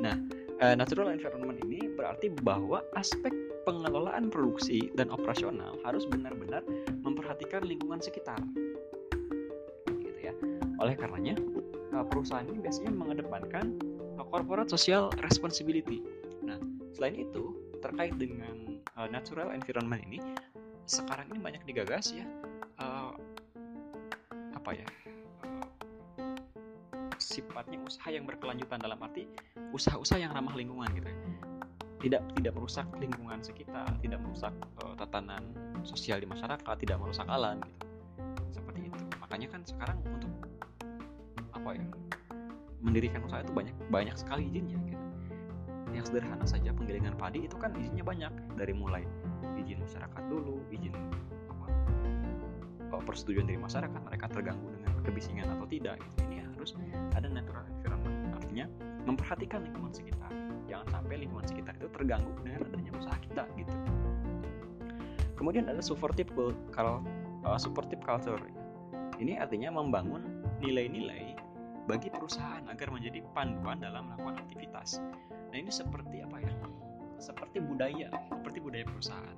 Nah 0.00 0.16
uh, 0.64 0.72
natural 0.72 1.12
environment 1.12 1.60
ini 1.68 1.92
berarti 1.92 2.32
bahwa 2.40 2.80
aspek 2.96 3.36
pengelolaan 3.68 4.32
produksi 4.32 4.88
dan 4.96 5.12
operasional 5.12 5.76
harus 5.84 6.08
benar-benar 6.08 6.64
memperhatikan 7.04 7.68
lingkungan 7.68 8.00
sekitar. 8.00 8.40
Oleh 10.78 10.94
karenanya, 10.94 11.34
uh, 11.94 12.06
perusahaan 12.06 12.46
ini 12.46 12.58
biasanya 12.62 12.94
mengedepankan 12.94 13.78
uh, 14.18 14.26
corporate 14.26 14.70
social 14.70 15.10
responsibility. 15.22 16.02
Nah, 16.42 16.58
selain 16.94 17.18
itu, 17.28 17.54
terkait 17.78 18.14
dengan 18.18 18.78
uh, 18.98 19.06
natural 19.10 19.54
environment 19.54 20.02
ini, 20.06 20.18
sekarang 20.88 21.28
ini 21.28 21.38
banyak 21.38 21.62
digagas 21.68 22.16
ya 22.16 22.24
uh, 22.80 23.12
apa 24.56 24.70
ya 24.72 24.86
sifatnya 27.20 27.76
usaha 27.84 28.08
yang 28.08 28.24
berkelanjutan 28.24 28.80
dalam 28.80 28.96
arti 29.04 29.28
usaha-usaha 29.76 30.16
yang 30.16 30.32
ramah 30.32 30.56
lingkungan 30.56 30.88
gitu 30.96 31.12
ya 31.12 31.18
tidak 31.98 32.22
tidak 32.38 32.54
merusak 32.54 32.86
lingkungan 33.02 33.42
sekitar, 33.42 33.90
tidak 33.98 34.22
merusak 34.22 34.54
uh, 34.86 34.94
tatanan 34.94 35.42
sosial 35.82 36.22
di 36.22 36.30
masyarakat, 36.30 36.74
tidak 36.78 36.96
merusak 37.02 37.26
alam 37.26 37.58
gitu. 37.58 37.86
Seperti 38.54 38.86
itu. 38.86 39.02
Makanya 39.18 39.48
kan 39.50 39.60
sekarang 39.66 39.98
untuk 40.06 40.30
apa 41.58 41.76
ya? 41.76 41.86
mendirikan 42.78 43.26
usaha 43.26 43.42
itu 43.42 43.50
banyak 43.50 43.74
banyak 43.90 44.14
sekali 44.14 44.46
izinnya 44.46 44.78
gitu. 44.86 45.04
Yang 45.90 46.14
sederhana 46.14 46.46
saja 46.46 46.70
penggilingan 46.70 47.18
padi 47.18 47.50
itu 47.50 47.58
kan 47.58 47.74
izinnya 47.74 48.06
banyak 48.06 48.30
dari 48.54 48.70
mulai 48.70 49.02
izin 49.58 49.82
masyarakat 49.82 50.22
dulu, 50.30 50.62
izin 50.70 50.94
apa? 51.50 51.66
Oh, 52.94 53.02
persetujuan 53.02 53.50
dari 53.50 53.58
masyarakat 53.58 54.00
mereka 54.06 54.30
terganggu 54.30 54.70
dengan 54.78 54.94
kebisingan 55.02 55.50
atau 55.58 55.66
tidak 55.66 55.98
gitu. 55.98 56.30
Ini 56.30 56.46
harus 56.54 56.78
ada 57.18 57.26
natural 57.26 57.66
environment 57.66 58.30
artinya 58.38 58.66
memperhatikan 59.06 59.66
lingkungan 59.66 59.90
sekitar 59.90 60.30
jangan 60.68 60.86
sampai 61.00 61.24
lingkungan 61.24 61.46
sekitar 61.48 61.74
itu 61.80 61.88
terganggu 61.90 62.30
dengan 62.44 62.68
adanya 62.68 62.92
usaha 62.94 63.16
kita 63.24 63.42
gitu 63.56 63.74
kemudian 65.40 65.66
ada 65.66 65.80
supportive 65.80 66.28
kalau 66.70 67.00
uh, 67.42 67.56
supportive 67.56 67.98
culture 68.04 68.40
ini 69.18 69.40
artinya 69.40 69.72
membangun 69.72 70.22
nilai-nilai 70.60 71.27
perusahaan 72.18 72.66
agar 72.66 72.90
menjadi 72.90 73.22
panduan 73.30 73.78
dalam 73.78 74.10
melakukan 74.10 74.42
aktivitas. 74.42 74.98
Nah 75.30 75.56
ini 75.56 75.70
seperti 75.70 76.26
apa 76.26 76.42
ya? 76.42 76.52
Seperti 77.22 77.62
budaya 77.62 78.10
seperti 78.10 78.58
budaya 78.58 78.82
perusahaan. 78.82 79.36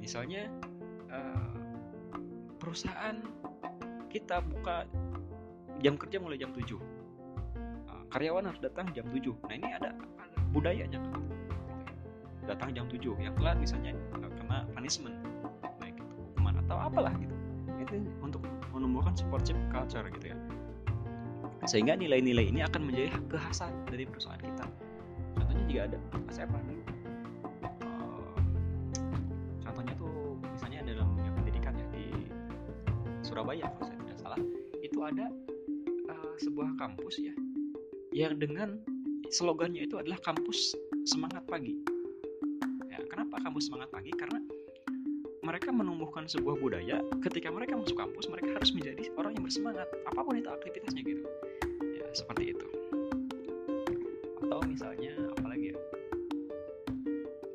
Misalnya 0.00 0.48
uh, 1.12 1.52
perusahaan 2.56 3.20
kita 4.08 4.40
buka 4.40 4.88
jam 5.84 6.00
kerja 6.00 6.16
mulai 6.16 6.40
jam 6.40 6.56
7 6.56 6.64
karyawan 8.08 8.48
harus 8.48 8.60
datang 8.64 8.88
jam 8.96 9.04
7 9.12 9.20
nah 9.44 9.54
ini 9.54 9.68
ada, 9.68 9.92
budayanya. 10.56 10.96
Datang 12.48 12.72
jam 12.72 12.88
7 12.88 13.04
yang 13.20 13.36
telat 13.36 13.60
misalnya 13.60 13.92
kena 14.16 14.64
punishment. 14.72 15.20
Baik 15.76 16.00
itu 16.00 16.14
hukuman 16.32 16.56
atau 16.64 16.80
apalah 16.80 17.12
gitu. 17.20 17.36
Itu 17.76 18.00
untuk 18.24 18.40
menumbuhkan 18.72 19.12
supportive 19.12 19.60
culture 19.68 20.08
gitu 20.08 20.32
ya 20.32 20.38
sehingga 21.68 22.00
nilai-nilai 22.00 22.48
ini 22.48 22.64
akan 22.64 22.88
menjadi 22.88 23.12
kekhasan 23.28 23.68
dari 23.92 24.08
perusahaan 24.08 24.40
kita. 24.40 24.64
Contohnya 25.36 25.64
jika 25.68 25.82
ada 25.92 25.98
saya 26.32 26.46
pernah 26.48 26.64
uh, 27.84 28.32
contohnya 29.60 29.92
tuh 30.00 30.40
misalnya 30.48 30.80
dalam 30.88 31.12
dunia 31.12 31.32
pendidikan 31.36 31.76
ya 31.76 31.86
di 31.92 32.04
Surabaya 33.20 33.68
kalau 33.76 33.84
saya 33.84 34.00
tidak 34.00 34.18
salah. 34.24 34.40
Itu 34.80 34.98
ada 35.04 35.28
uh, 36.08 36.32
sebuah 36.40 36.72
kampus 36.80 37.20
ya 37.20 37.36
yang 38.16 38.40
dengan 38.40 38.80
slogannya 39.28 39.84
itu 39.84 40.00
adalah 40.00 40.16
kampus 40.24 40.72
semangat 41.04 41.44
pagi. 41.44 41.76
Ya, 42.88 43.04
kenapa 43.12 43.44
kampus 43.44 43.68
semangat 43.68 43.92
pagi? 43.92 44.08
Karena 44.16 44.40
mereka 45.44 45.68
menumbuhkan 45.68 46.24
sebuah 46.24 46.56
budaya. 46.56 47.04
Ketika 47.20 47.52
mereka 47.52 47.76
masuk 47.76 48.00
kampus 48.00 48.24
mereka 48.32 48.56
harus 48.56 48.72
menjadi 48.72 49.12
orang 49.20 49.36
yang 49.36 49.44
bersemangat 49.44 49.88
apa 50.08 50.20
pun 50.24 50.40
itu 50.40 50.48
aktivitasnya 50.48 51.04
gitu 51.04 51.28
seperti 52.18 52.58
itu. 52.58 52.66
Atau 54.42 54.58
misalnya 54.66 55.12
apalagi 55.38 55.70
ya? 55.70 55.76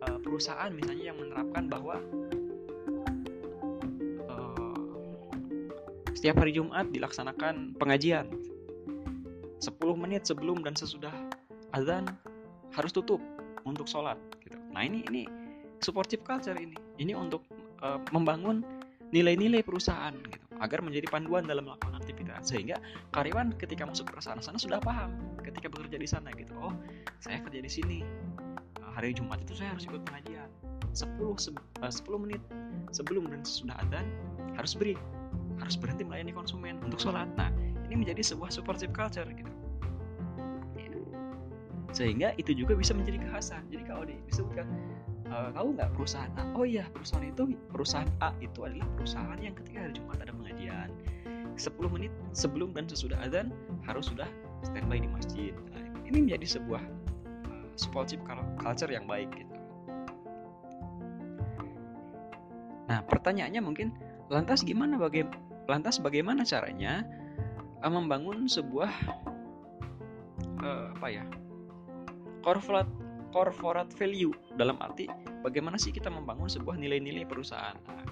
Uh, 0.07 0.17
perusahaan 0.23 0.71
misalnya 0.71 1.11
yang 1.11 1.17
menerapkan 1.19 1.67
bahwa 1.67 1.99
uh, 4.31 4.75
setiap 6.15 6.39
hari 6.39 6.55
Jumat 6.55 6.87
dilaksanakan 6.95 7.75
pengajian. 7.75 8.31
10 9.63 9.79
menit 9.95 10.27
sebelum 10.27 10.59
dan 10.59 10.75
sesudah 10.75 11.15
azan 11.71 12.03
harus 12.75 12.91
tutup 12.91 13.23
untuk 13.63 13.87
sholat 13.87 14.19
gitu. 14.43 14.59
Nah 14.75 14.83
ini 14.83 15.07
ini 15.07 15.23
supportive 15.79 16.23
culture 16.27 16.55
ini. 16.59 16.75
Ini 16.99 17.15
untuk 17.15 17.47
uh, 17.79 17.99
membangun 18.11 18.59
nilai-nilai 19.15 19.63
perusahaan 19.63 20.11
gitu 20.11 20.42
agar 20.63 20.79
menjadi 20.79 21.11
panduan 21.11 21.43
dalam 21.43 21.67
melakukan 21.67 21.99
aktivitas. 21.99 22.47
Sehingga 22.47 22.79
karyawan 23.11 23.51
ketika 23.59 23.83
masuk 23.83 24.07
perusahaan 24.07 24.39
sana 24.39 24.55
sudah 24.55 24.79
paham 24.79 25.11
ketika 25.43 25.67
bekerja 25.67 25.99
di 25.99 26.07
sana 26.07 26.31
gitu. 26.33 26.55
Oh 26.63 26.71
saya 27.19 27.43
kerja 27.43 27.59
di 27.59 27.71
sini. 27.71 27.99
Uh, 28.79 28.91
hari 28.95 29.11
Jumat 29.11 29.43
itu 29.43 29.59
saya 29.59 29.75
harus 29.75 29.83
ikut 29.83 30.01
pengajian. 30.07 30.47
10 30.95 31.19
se 31.41 31.51
uh, 31.51 31.91
10 31.91 32.23
menit 32.23 32.41
sebelum 32.95 33.27
dan 33.27 33.43
sesudah 33.43 33.75
azan 33.83 34.07
harus 34.55 34.71
break. 34.79 34.97
Harus 35.59 35.75
berhenti 35.75 36.07
melayani 36.07 36.31
konsumen 36.31 36.79
untuk 36.81 37.03
sholat. 37.03 37.27
Nah 37.35 37.51
ini 37.91 38.07
menjadi 38.07 38.23
sebuah 38.23 38.49
supportive 38.49 38.95
culture 38.95 39.27
gitu. 39.27 39.51
Ya. 40.79 40.89
sehingga 41.93 42.33
itu 42.41 42.57
juga 42.57 42.73
bisa 42.73 42.97
menjadi 42.97 43.21
kekhasan 43.21 43.69
jadi 43.69 43.85
kalau 43.85 44.01
disebutkan 44.09 44.65
uh, 45.33 45.49
tahu 45.49 45.67
nggak 45.73 45.89
perusahaan 45.97 46.31
A? 46.37 46.43
Oh 46.53 46.65
iya 46.65 46.85
perusahaan 46.93 47.25
itu 47.25 47.57
perusahaan 47.73 48.09
A 48.21 48.29
itu 48.37 48.59
adalah 48.61 48.85
perusahaan 48.93 49.39
yang 49.41 49.57
ketika 49.57 49.77
hari 49.81 49.93
Jumat 49.97 50.21
ada 50.21 50.31
pengajian 50.31 50.89
10 51.57 51.93
menit 51.93 52.13
sebelum 52.33 52.73
dan 52.73 52.85
sesudah 52.85 53.17
azan 53.25 53.49
harus 53.85 54.09
sudah 54.09 54.29
standby 54.65 55.01
di 55.01 55.09
masjid. 55.09 55.53
Nah, 55.73 55.85
ini 56.05 56.29
menjadi 56.29 56.57
sebuah 56.57 56.81
uh, 57.49 57.65
culture 58.61 58.91
yang 58.93 59.09
baik 59.09 59.29
gitu. 59.33 59.53
Nah 62.89 62.99
pertanyaannya 63.09 63.61
mungkin 63.63 63.87
lantas 64.29 64.61
gimana 64.61 64.97
baga 65.01 65.25
lantas 65.65 65.97
bagaimana 65.97 66.43
caranya 66.45 67.07
uh, 67.81 67.91
membangun 67.91 68.45
sebuah 68.45 68.91
uh, 70.61 70.87
apa 70.99 71.07
ya 71.09 71.23
corporate 72.43 73.02
corporate 73.33 73.89
value. 73.97 74.29
Dalam 74.53 74.77
arti 74.77 75.09
bagaimana 75.41 75.81
sih 75.81 75.89
kita 75.89 76.13
membangun 76.13 76.45
sebuah 76.45 76.77
nilai-nilai 76.77 77.25
perusahaan? 77.25 77.73
Nah, 77.89 78.05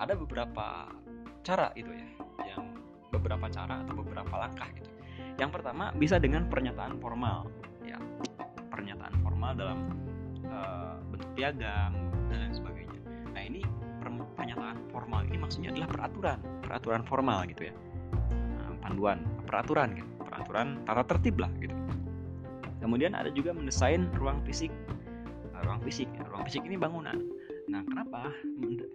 ada 0.00 0.16
beberapa 0.16 0.88
cara 1.44 1.68
itu 1.76 1.92
ya 1.92 2.08
yang 2.48 2.72
beberapa 3.12 3.46
cara 3.52 3.84
atau 3.84 3.92
beberapa 4.00 4.32
langkah 4.40 4.66
gitu. 4.72 4.88
Yang 5.36 5.60
pertama 5.60 5.92
bisa 5.92 6.16
dengan 6.16 6.48
pernyataan 6.48 6.96
formal 6.98 7.52
ya. 7.84 8.00
Pernyataan 8.72 9.14
formal 9.20 9.52
dalam 9.54 9.78
uh, 10.48 10.96
bentuk 11.12 11.28
piagam 11.36 11.92
dan 12.32 12.36
lain 12.48 12.54
sebagainya. 12.56 13.00
Nah 13.36 13.42
ini 13.44 13.60
pernyataan 14.34 14.88
formal 14.90 15.28
ini 15.28 15.36
maksudnya 15.38 15.70
adalah 15.70 15.88
peraturan 15.92 16.38
peraturan 16.64 17.02
formal 17.04 17.44
gitu 17.52 17.68
ya. 17.68 17.74
Panduan 18.80 19.24
peraturan 19.48 19.96
gitu 19.96 20.08
peraturan 20.28 20.82
tata 20.84 21.02
tertib 21.08 21.38
lah 21.40 21.48
gitu 21.62 21.72
kemudian 22.84 23.16
ada 23.16 23.32
juga 23.32 23.56
mendesain 23.56 24.12
ruang 24.20 24.44
fisik. 24.44 24.68
Nah, 25.56 25.64
ruang 25.64 25.80
fisik 25.80 26.04
ya. 26.12 26.28
ruang 26.28 26.44
fisik 26.44 26.60
ini 26.68 26.76
bangunan. 26.76 27.16
Nah 27.72 27.80
kenapa 27.88 28.28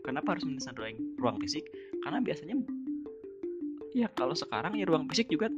kenapa 0.05 0.37
harus 0.37 0.45
mendesain 0.45 0.77
ruang, 0.77 0.93
ruang 1.17 1.37
fisik? 1.41 1.65
Karena 2.05 2.21
biasanya 2.21 2.61
ya 3.97 4.05
kalau 4.13 4.37
sekarang 4.37 4.77
ya 4.77 4.85
ruang 4.85 5.09
fisik 5.09 5.33
juga 5.33 5.49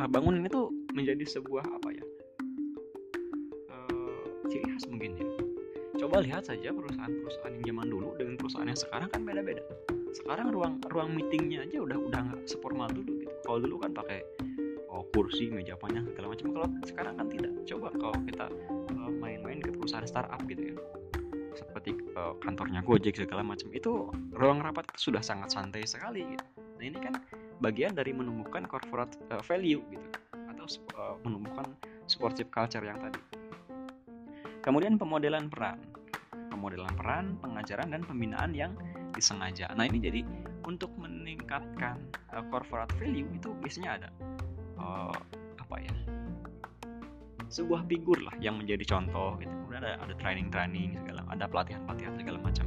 uh, 0.00 0.08
bangunan 0.08 0.40
itu 0.40 0.72
menjadi 0.96 1.28
sebuah 1.28 1.68
apa 1.68 1.88
ya 1.92 2.04
uh, 3.68 4.24
ciri 4.48 4.64
khas 4.64 4.88
mungkin 4.88 5.20
ya. 5.20 5.28
Coba 6.00 6.24
lihat 6.24 6.48
saja 6.48 6.72
perusahaan-perusahaan 6.72 7.60
yang 7.60 7.76
zaman 7.76 7.86
dulu 7.92 8.16
dengan 8.16 8.40
perusahaan 8.40 8.64
yang 8.64 8.80
sekarang 8.80 9.12
kan 9.12 9.20
beda-beda. 9.20 9.60
Sekarang 10.16 10.48
ruang 10.48 10.80
ruang 10.88 11.12
meetingnya 11.12 11.68
aja 11.68 11.84
udah 11.84 11.98
udah 12.08 12.20
nggak 12.24 12.40
seformal 12.48 12.88
dulu 12.88 13.20
kalau 13.44 13.60
dulu 13.60 13.76
kan 13.84 13.92
pakai 13.92 14.24
oh, 15.00 15.06
kursi 15.16 15.48
meja 15.48 15.74
panjang 15.80 16.04
segala 16.12 16.36
macam. 16.36 16.46
Kalau 16.52 16.68
sekarang 16.84 17.14
kan 17.16 17.26
tidak. 17.32 17.52
Coba 17.64 17.88
kalau 17.96 18.16
kita 18.28 18.46
uh, 18.92 19.10
main-main 19.16 19.64
ke 19.64 19.72
perusahaan 19.72 20.04
startup 20.04 20.40
gitu 20.44 20.72
ya. 20.72 20.76
Seperti 21.56 21.96
uh, 22.14 22.36
kantornya 22.44 22.84
Gojek 22.84 23.16
segala 23.16 23.40
macam. 23.40 23.72
Itu 23.72 24.12
ruang 24.36 24.60
rapat 24.60 24.92
sudah 25.00 25.24
sangat 25.24 25.56
santai 25.56 25.88
sekali 25.88 26.36
gitu. 26.36 26.44
nah 26.80 26.88
ini 26.88 26.96
kan 26.96 27.12
bagian 27.60 27.92
dari 27.92 28.16
menumbuhkan 28.16 28.64
corporate 28.64 29.16
uh, 29.32 29.40
value 29.44 29.80
gitu. 29.88 30.08
Atau 30.52 30.64
uh, 30.96 31.16
menumbuhkan 31.24 31.72
supportive 32.04 32.52
culture 32.52 32.84
yang 32.84 33.00
tadi. 33.00 33.20
Kemudian 34.60 35.00
pemodelan 35.00 35.48
peran. 35.48 35.80
Pemodelan 36.52 36.92
peran 36.92 37.40
pengajaran 37.40 37.88
dan 37.88 38.04
pembinaan 38.04 38.52
yang 38.52 38.72
disengaja. 39.16 39.72
Nah 39.72 39.88
ini 39.88 39.96
jadi 40.00 40.20
untuk 40.68 40.92
meningkatkan 41.00 41.96
uh, 42.36 42.44
corporate 42.52 42.92
value 43.00 43.28
itu 43.32 43.52
biasanya 43.60 43.90
ada 43.96 44.08
uh, 44.80 45.12
apa 45.60 45.76
ya? 45.84 45.92
Sebuah 47.50 47.84
figur 47.90 48.16
lah 48.24 48.34
yang 48.40 48.56
menjadi 48.56 48.96
contoh 48.96 49.36
gitu. 49.38 49.52
Kemudian 49.52 49.84
ada 49.84 50.00
ada 50.00 50.14
training 50.16 50.48
training 50.48 50.96
segala 51.04 51.20
ada 51.28 51.44
pelatihan 51.44 51.82
pelatihan 51.84 52.14
segala 52.16 52.38
macam. 52.40 52.66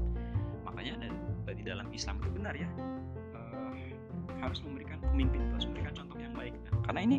Makanya 0.67 0.93
ada 1.01 1.51
di 1.53 1.63
dalam 1.63 1.87
Islam 1.91 2.19
itu 2.21 2.29
benar 2.33 2.53
ya 2.55 2.69
uh, 3.35 3.73
harus 4.39 4.59
memberikan 4.63 4.99
pemimpin 5.03 5.39
harus 5.51 5.65
memberikan 5.67 5.93
contoh 6.03 6.17
yang 6.19 6.33
baik. 6.35 6.53
Nah, 6.67 6.81
karena 6.85 7.01
ini 7.03 7.17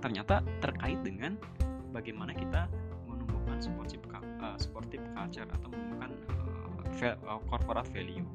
ternyata 0.00 0.42
terkait 0.58 1.00
dengan 1.06 1.38
bagaimana 1.94 2.32
kita 2.34 2.66
menumbuhkan 3.06 3.58
sportive 3.62 4.02
uh, 4.14 4.56
sportive 4.58 5.04
culture 5.14 5.46
atau 5.46 5.68
menumbuhkan 5.70 6.10
uh, 7.28 7.40
corporate 7.46 7.88
value. 7.94 8.26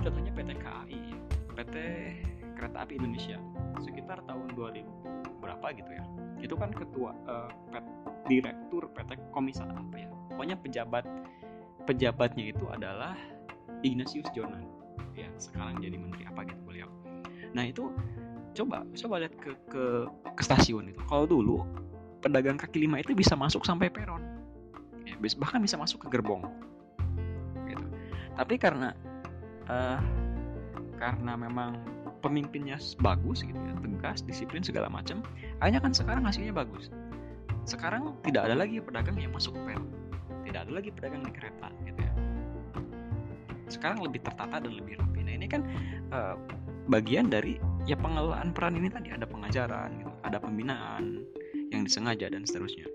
Contohnya 0.00 0.32
PT 0.32 0.56
KAI 0.56 1.00
PT 1.60 1.76
Kereta 2.56 2.88
Api 2.88 2.96
Indonesia 2.96 3.36
sekitar 3.82 4.22
tahun 4.28 4.52
2000 4.54 5.40
berapa 5.40 5.66
gitu 5.76 5.90
ya. 5.90 6.04
Itu 6.40 6.54
kan 6.56 6.72
ketua 6.72 7.12
uh, 7.28 7.50
pet, 7.72 7.84
direktur 8.28 8.88
PT 8.92 9.16
Komisa 9.32 9.64
apa 9.68 9.96
ya? 9.96 10.08
Pokoknya 10.32 10.56
pejabat 10.60 11.04
pejabatnya 11.88 12.52
itu 12.52 12.64
adalah 12.68 13.16
Ignatius 13.80 14.28
Jonan. 14.36 14.64
Yang 15.16 15.50
sekarang 15.50 15.80
jadi 15.80 15.96
menteri 15.96 16.24
apa 16.28 16.46
gitu 16.46 16.60
beliau. 16.64 16.88
Nah 17.56 17.66
itu 17.66 17.90
coba 18.54 18.84
coba 18.94 19.14
lihat 19.26 19.34
ke 19.36 19.50
ke, 19.68 19.84
ke 20.08 20.42
stasiun 20.42 20.92
itu. 20.92 21.00
Kalau 21.08 21.26
dulu 21.26 21.64
pedagang 22.20 22.60
kaki 22.60 22.84
lima 22.84 23.00
itu 23.00 23.16
bisa 23.16 23.34
masuk 23.34 23.64
sampai 23.64 23.88
peron. 23.88 24.22
Ya, 25.08 25.16
bahkan 25.40 25.58
bisa 25.64 25.80
masuk 25.80 26.06
ke 26.06 26.20
gerbong. 26.20 26.44
Gitu. 27.70 27.86
tapi 28.34 28.58
karena 28.58 28.90
uh, 29.70 30.02
karena 30.98 31.32
memang 31.38 31.78
pemimpinnya 32.20 32.76
bagus 33.00 33.42
gitu 33.42 33.56
ya 33.56 33.74
tegas 33.80 34.24
disiplin 34.24 34.64
segala 34.64 34.88
macam 34.88 35.20
akhirnya 35.60 35.80
kan 35.80 35.92
sekarang 35.92 36.22
hasilnya 36.24 36.54
bagus. 36.56 36.88
Sekarang 37.68 38.16
tidak 38.24 38.48
ada 38.48 38.56
lagi 38.56 38.80
pedagang 38.80 39.16
yang 39.20 39.32
masuk 39.36 39.52
peron 39.64 40.00
tidak 40.50 40.66
ada 40.66 40.72
lagi 40.82 40.90
pedagang 40.90 41.22
di 41.22 41.32
kereta 41.32 41.68
gitu 41.86 42.00
ya. 42.02 42.12
Sekarang 43.70 44.02
lebih 44.02 44.26
tertata 44.26 44.58
dan 44.58 44.72
lebih 44.74 44.98
rapi. 44.98 45.22
Nah 45.22 45.34
ini 45.38 45.46
kan 45.46 45.62
uh, 46.10 46.34
bagian 46.90 47.30
dari 47.30 47.62
ya 47.86 47.94
pengelolaan 47.94 48.50
peran 48.50 48.74
ini 48.74 48.90
tadi. 48.90 49.14
Ada 49.14 49.30
pengajaran 49.30 50.02
gitu 50.02 50.10
ada 50.26 50.42
pembinaan 50.42 51.22
yang 51.70 51.86
disengaja 51.86 52.26
dan 52.26 52.42
seterusnya. 52.42 52.90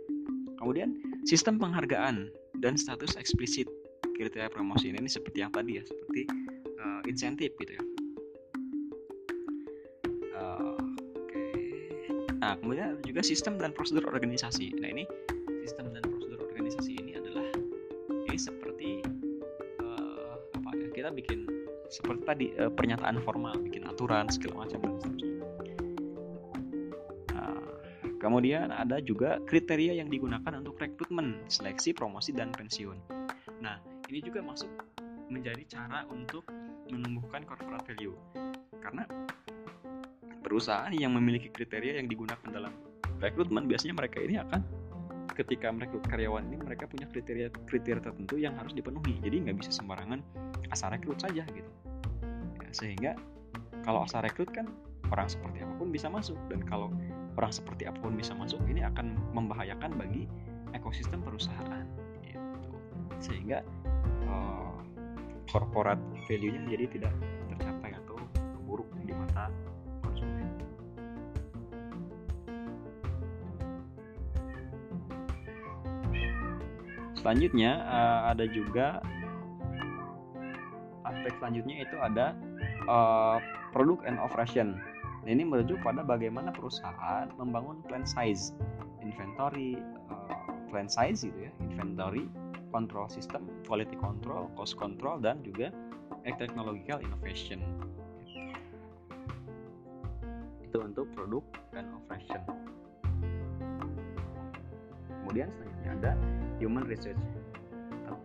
Kemudian 0.59 0.99
sistem 1.23 1.55
penghargaan 1.55 2.27
dan 2.59 2.75
status 2.75 3.15
eksplisit 3.15 3.71
kriteria 4.15 4.51
promosi 4.51 4.91
ini, 4.91 4.99
ini 5.03 5.11
seperti 5.11 5.43
yang 5.43 5.51
tadi 5.51 5.79
ya 5.79 5.83
seperti 5.83 6.21
uh, 6.79 7.01
insentif 7.03 7.51
gitu 7.59 7.75
ya 7.75 7.83
nah 12.45 12.53
kemudian 12.61 13.01
juga 13.01 13.25
sistem 13.25 13.57
dan 13.57 13.73
prosedur 13.73 14.05
organisasi. 14.05 14.77
Nah 14.77 14.93
ini 14.93 15.09
sistem 15.65 15.89
dan 15.97 16.05
prosedur 16.05 16.45
organisasi 16.45 16.93
ini 16.93 17.17
adalah 17.17 17.49
ini 18.29 18.37
seperti 18.37 19.01
uh, 19.81 20.37
apa 20.61 20.69
ya 20.77 20.87
kita 20.93 21.09
bikin 21.09 21.49
seperti 21.89 22.21
tadi 22.21 22.45
uh, 22.61 22.69
pernyataan 22.69 23.17
formal 23.25 23.57
bikin 23.65 23.89
aturan 23.89 24.29
segala 24.29 24.61
macam 24.61 24.77
dan 24.77 24.93
seterusnya. 25.01 25.41
Nah, 27.33 27.65
kemudian 28.21 28.69
ada 28.69 29.01
juga 29.01 29.41
kriteria 29.49 29.97
yang 29.97 30.13
digunakan 30.13 30.53
untuk 30.61 30.77
rekrutmen 30.77 31.41
seleksi 31.49 31.97
promosi 31.97 32.29
dan 32.29 32.53
pensiun. 32.53 33.01
Nah 33.65 33.81
ini 34.05 34.21
juga 34.21 34.45
masuk 34.45 34.69
menjadi 35.33 35.65
cara 35.65 36.05
untuk 36.13 36.45
menumbuhkan 36.93 37.41
corporate 37.49 37.89
value. 37.89 38.13
Karena 38.85 39.09
perusahaan 40.45 40.93
yang 40.93 41.17
memiliki 41.17 41.49
kriteria 41.49 41.97
yang 41.97 42.05
digunakan 42.05 42.45
dalam 42.53 42.69
rekrutmen 43.17 43.65
biasanya 43.65 43.97
mereka 43.97 44.21
ini 44.21 44.37
akan 44.37 44.61
ketika 45.33 45.73
merekrut 45.73 46.05
karyawan 46.05 46.45
ini 46.47 46.61
mereka 46.61 46.85
punya 46.85 47.09
kriteria 47.09 47.49
kriteria 47.65 47.99
tertentu 48.05 48.37
yang 48.37 48.53
harus 48.61 48.77
dipenuhi. 48.77 49.17
Jadi 49.25 49.49
nggak 49.49 49.57
bisa 49.65 49.73
sembarangan 49.73 50.21
asal 50.69 50.93
rekrut 50.93 51.17
saja 51.17 51.43
gitu. 51.49 51.71
Ya, 52.61 52.69
sehingga 52.71 53.11
kalau 53.81 54.05
asal 54.05 54.21
rekrut 54.21 54.53
kan 54.53 54.69
orang 55.09 55.27
seperti 55.27 55.65
apa 55.65 55.73
pun 55.81 55.89
bisa 55.89 56.07
masuk. 56.07 56.37
Dan 56.47 56.61
kalau 56.63 56.93
orang 57.35 57.51
seperti 57.51 57.89
apa 57.89 57.97
pun 57.99 58.13
bisa 58.13 58.37
masuk 58.37 58.61
ini 58.69 58.85
akan 58.85 59.17
membahayakan 59.33 59.97
bagi 59.97 60.29
ekosistem 60.71 61.25
perusahaan 61.25 61.83
gitu. 62.21 62.39
Sehingga 63.19 63.65
corporate 65.49 66.01
value-nya 66.27 66.59
menjadi 66.67 66.85
tidak 66.99 67.13
Selanjutnya 77.25 77.81
uh, 77.89 78.29
ada 78.37 78.45
juga 78.45 79.01
aspek 81.09 81.33
selanjutnya 81.41 81.81
itu 81.81 81.97
ada 81.97 82.37
uh, 82.85 83.41
product 83.73 84.05
and 84.05 84.21
operation. 84.21 84.77
Nah, 85.25 85.33
ini 85.33 85.41
merujuk 85.41 85.81
pada 85.81 86.05
bagaimana 86.05 86.53
perusahaan 86.53 87.25
membangun 87.41 87.81
plan 87.89 88.05
size, 88.05 88.53
inventory, 89.01 89.81
uh, 90.13 90.53
plan 90.69 90.85
size 90.85 91.25
gitu 91.25 91.49
ya, 91.49 91.51
inventory, 91.65 92.29
control 92.69 93.09
system, 93.09 93.49
quality 93.65 93.97
control, 93.97 94.45
cost 94.53 94.77
control, 94.77 95.17
dan 95.17 95.41
juga 95.41 95.73
technological 96.37 97.01
innovation. 97.01 97.57
Itu 100.61 100.77
untuk 100.77 101.09
produk 101.17 101.41
dan 101.73 101.89
operation. 101.89 102.45
Kemudian 105.25 105.49
selanjutnya 105.49 105.74
ada 105.89 106.17
human 106.57 106.85
research 106.87 107.19
atau 108.05 108.17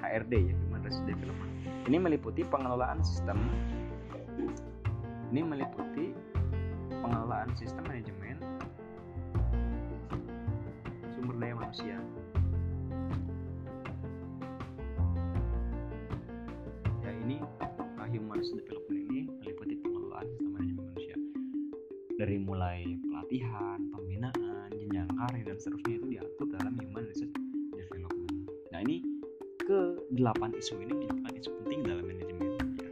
HRD 0.00 0.52
ya, 0.52 0.54
human 0.68 0.80
research 0.84 1.06
development. 1.08 1.52
Ini 1.86 1.96
meliputi 2.02 2.42
pengelolaan 2.46 3.00
sistem. 3.02 3.38
Ini 5.30 5.42
meliputi 5.42 6.14
pengelolaan 7.02 7.50
sistem 7.54 7.82
manajemen 7.86 8.36
sumber 11.14 11.34
daya 11.38 11.54
manusia 11.54 11.96
isu 30.56 30.80
ini 30.80 30.92
merupakan 30.92 31.32
isu 31.36 31.50
penting 31.62 31.80
dalam 31.84 32.04
manajemen. 32.04 32.50
Ya. 32.80 32.90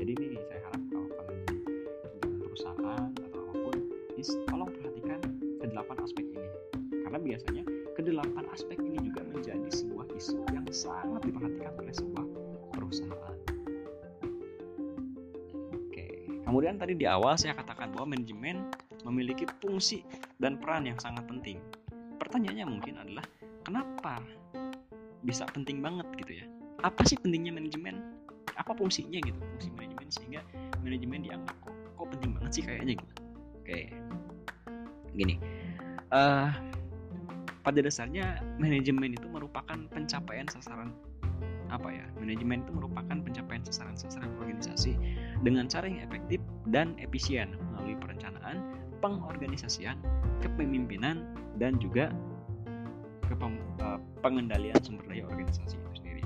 Jadi 0.00 0.12
ini 0.14 0.38
saya 0.48 0.60
harap 0.68 0.82
kalau 0.92 1.08
kalian 1.10 1.42
di 1.48 2.28
perusahaan 2.38 3.08
atau 3.10 3.40
apa 3.40 3.54
pun, 3.56 3.76
is 4.20 4.30
tolong 4.48 4.70
perhatikan 4.70 5.20
ke 5.60 5.66
delapan 5.66 5.96
aspek 6.04 6.24
ini 6.28 6.48
karena 7.04 7.18
biasanya 7.18 7.64
ke 7.94 8.00
delapan 8.04 8.44
aspek 8.52 8.78
ini 8.78 8.98
juga 9.00 9.20
menjadi 9.26 9.70
sebuah 9.72 10.06
isu 10.14 10.36
yang 10.52 10.66
sangat 10.68 11.20
diperhatikan 11.24 11.72
oleh 11.80 11.94
sebuah 11.96 12.26
perusahaan. 12.76 13.38
Kemudian 16.54 16.78
tadi 16.78 16.94
di 16.94 17.02
awal 17.02 17.34
saya 17.34 17.58
katakan 17.58 17.90
bahwa 17.90 18.14
manajemen 18.14 18.70
memiliki 19.02 19.42
fungsi 19.58 20.06
dan 20.38 20.54
peran 20.54 20.86
yang 20.86 20.94
sangat 21.02 21.26
penting. 21.26 21.58
Pertanyaannya 22.14 22.62
mungkin 22.70 22.94
adalah 22.94 23.26
kenapa 23.66 24.22
bisa 25.24 25.48
penting 25.50 25.80
banget 25.80 26.06
gitu 26.20 26.44
ya? 26.44 26.46
Apa 26.84 27.02
sih 27.08 27.16
pentingnya 27.18 27.56
manajemen? 27.56 28.04
Apa 28.54 28.76
fungsinya 28.76 29.18
gitu? 29.24 29.36
Fungsi 29.56 29.68
manajemen 29.74 30.08
sehingga 30.12 30.40
manajemen 30.84 31.24
dianggap 31.24 31.56
kok, 31.64 31.74
kok 31.74 32.06
penting 32.12 32.30
banget 32.36 32.50
sih 32.54 32.62
kayaknya 32.62 32.94
gitu. 33.00 33.14
Oke, 33.64 33.80
gini. 35.16 35.34
Uh, 36.12 36.52
pada 37.64 37.80
dasarnya 37.80 38.44
manajemen 38.60 39.16
itu 39.16 39.24
merupakan 39.26 39.80
pencapaian 39.90 40.44
sasaran 40.52 40.92
apa 41.72 41.88
ya 41.90 42.04
manajemen 42.20 42.62
itu 42.62 42.70
merupakan 42.76 43.16
pencapaian 43.24 43.64
sasaran-sasaran 43.66 44.30
organisasi 44.38 44.94
dengan 45.42 45.66
cara 45.66 45.88
yang 45.88 46.04
efektif 46.04 46.38
dan 46.70 46.92
efisien 47.00 47.56
melalui 47.72 47.96
perencanaan, 47.98 48.62
pengorganisasian, 49.00 49.98
kepemimpinan 50.44 51.24
dan 51.56 51.80
juga 51.80 52.12
kepem, 53.26 53.58
pengendalian 54.24 54.80
sumber 54.80 55.04
daya 55.04 55.28
organisasi 55.28 55.76
itu 55.76 55.90
sendiri. 56.00 56.22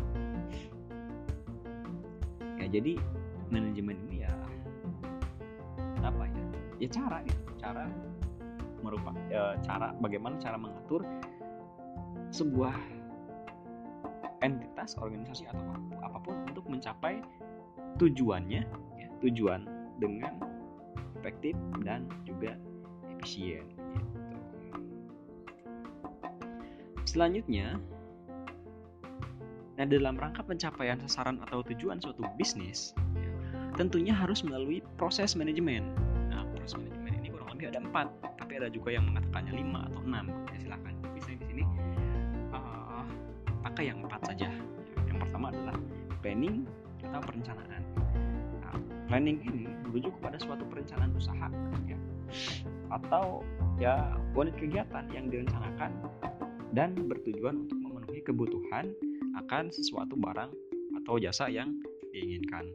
Ya 2.63 2.67
jadi 2.71 2.95
manajemen 3.51 3.99
ini 4.07 4.23
ya 4.23 4.33
ya? 6.79 6.89
Cara 6.95 7.19
gitu 7.27 7.43
cara 7.59 7.85
merupakan 8.87 9.19
ya, 9.27 9.59
cara 9.67 9.91
bagaimana 9.99 10.39
cara 10.39 10.55
mengatur 10.55 11.03
sebuah 12.31 12.75
entitas 14.47 14.95
organisasi 15.03 15.51
atau 15.51 15.63
apa 15.99 16.19
pun 16.23 16.39
untuk 16.47 16.63
mencapai 16.71 17.19
tujuannya 17.99 18.63
ya, 18.95 19.09
tujuan 19.19 19.67
dengan 19.99 20.39
efektif 21.19 21.59
dan 21.83 22.07
juga 22.23 22.55
efisien 23.19 23.67
Selanjutnya, 27.09 27.81
nah 29.81 29.87
dalam 29.89 30.21
rangka 30.21 30.45
pencapaian 30.45 31.01
sasaran 31.01 31.41
atau 31.41 31.65
tujuan 31.65 31.97
suatu 32.05 32.21
bisnis, 32.37 32.93
ya, 33.17 33.33
tentunya 33.81 34.13
harus 34.13 34.45
melalui 34.45 34.85
proses 35.01 35.33
manajemen. 35.33 35.89
Nah, 36.29 36.45
proses 36.53 36.77
manajemen 36.77 37.17
ini 37.25 37.33
kurang 37.33 37.57
lebih 37.57 37.73
ada 37.73 37.81
empat, 37.81 38.13
tapi 38.37 38.61
ada 38.61 38.69
juga 38.69 38.93
yang 38.93 39.09
mengatakannya 39.09 39.57
lima 39.57 39.89
atau 39.89 40.05
enam. 40.05 40.29
Ya, 40.53 40.69
silakan. 40.69 40.93
Saya 41.25 41.41
di 41.41 41.47
sini 41.49 41.65
uh, 42.53 43.09
pakai 43.65 43.89
yang 43.89 44.05
empat 44.05 44.29
saja. 44.29 44.53
Yang 45.09 45.19
pertama 45.25 45.49
adalah 45.49 45.77
planning 46.21 46.69
atau 47.09 47.25
perencanaan. 47.25 47.83
Nah, 48.61 48.77
planning 49.09 49.41
ini 49.49 49.65
merujuk 49.89 50.13
kepada 50.21 50.37
suatu 50.37 50.61
perencanaan 50.69 51.17
usaha 51.17 51.49
ya, 51.89 51.97
atau 52.93 53.41
ya 53.81 54.13
unit 54.37 54.53
kegiatan 54.61 55.09
yang 55.09 55.33
direncanakan 55.33 55.91
dan 56.73 56.95
bertujuan 57.09 57.65
untuk 57.69 57.79
memenuhi 57.81 58.21
kebutuhan 58.25 58.93
akan 59.45 59.73
sesuatu 59.73 60.19
barang 60.19 60.51
atau 61.03 61.17
jasa 61.17 61.49
yang 61.49 61.73
diinginkan. 62.13 62.69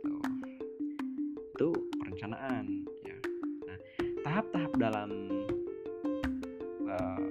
Itu, 0.00 0.14
itu 1.54 1.68
perencanaan 2.00 2.86
ya. 3.06 3.18
Nah, 3.68 3.78
tahap-tahap 4.26 4.72
dalam 4.80 5.10
uh, 6.88 7.24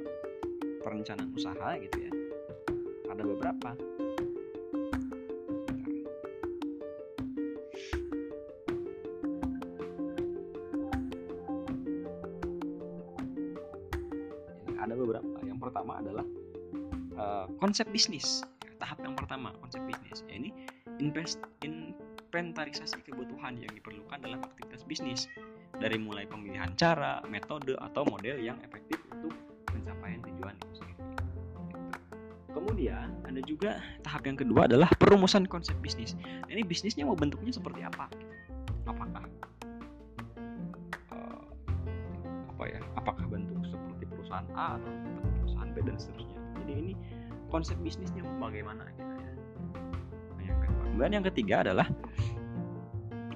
perencanaan 0.86 1.32
usaha 1.36 1.69
gitu 1.82 1.97
ya. 2.08 2.13
Ada 3.10 3.23
beberapa. 3.25 3.98
Konsep 17.69 17.86
bisnis. 17.93 18.41
Tahap 18.82 18.97
yang 19.05 19.13
pertama 19.13 19.53
konsep 19.62 19.77
bisnis. 19.86 20.25
Ya, 20.25 20.41
ini 20.41 20.49
invest 20.97 21.38
inventarisasi 21.62 23.05
kebutuhan 23.05 23.62
yang 23.62 23.69
diperlukan 23.69 24.17
dalam 24.25 24.41
aktivitas 24.41 24.82
bisnis 24.89 25.29
dari 25.77 26.01
mulai 26.01 26.25
pemilihan 26.25 26.73
cara, 26.73 27.21
metode 27.29 27.77
atau 27.77 28.01
model 28.10 28.41
yang 28.41 28.58
efektif 28.65 28.97
untuk 29.13 29.38
pencapaian 29.69 30.17
tujuan. 30.25 30.58
Kemudian 32.49 33.13
ada 33.29 33.41
juga 33.45 33.77
tahap 34.01 34.25
yang 34.25 34.41
kedua 34.41 34.65
adalah 34.65 34.89
perumusan 34.97 35.45
konsep 35.45 35.77
bisnis. 35.77 36.17
Nah, 36.17 36.49
ini 36.49 36.65
bisnisnya 36.65 37.05
mau 37.05 37.13
bentuknya 37.13 37.53
seperti 37.53 37.86
apa? 37.86 38.10
Apakah 38.89 39.29
uh, 41.13 41.41
apa 42.49 42.63
ya? 42.65 42.82
Apakah 42.97 43.29
bentuk 43.29 43.62
seperti 43.69 44.10
perusahaan 44.10 44.49
A 44.58 44.82
atau 44.82 44.89
perusahaan 45.45 45.69
B 45.69 45.77
dan 45.86 45.97
seterusnya. 46.01 46.41
Jadi 46.65 46.73
ini 46.73 46.93
konsep 47.49 47.75
bisnisnya 47.81 48.23
bagaimana 48.38 48.88
gitu 48.95 49.13
ya. 49.13 49.33
Nah, 50.38 50.43
yang 50.45 50.59
kedua. 50.63 50.83
Kemudian 50.89 51.13
yang 51.21 51.25
ketiga 51.25 51.55
adalah 51.67 51.88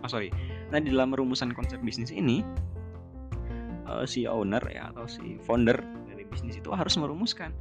oh 0.01 0.09
sorry. 0.09 0.29
Nah 0.69 0.81
di 0.81 0.89
dalam 0.89 1.13
rumusan 1.13 1.53
konsep 1.53 1.77
bisnis 1.81 2.09
ini 2.09 2.41
uh, 3.85 4.05
si 4.07 4.25
owner 4.25 4.61
ya 4.69 4.89
atau 4.93 5.05
si 5.05 5.37
founder 5.45 5.77
dari 6.09 6.25
bisnis 6.25 6.57
itu 6.57 6.73
harus 6.73 6.97
merumuskan 6.97 7.53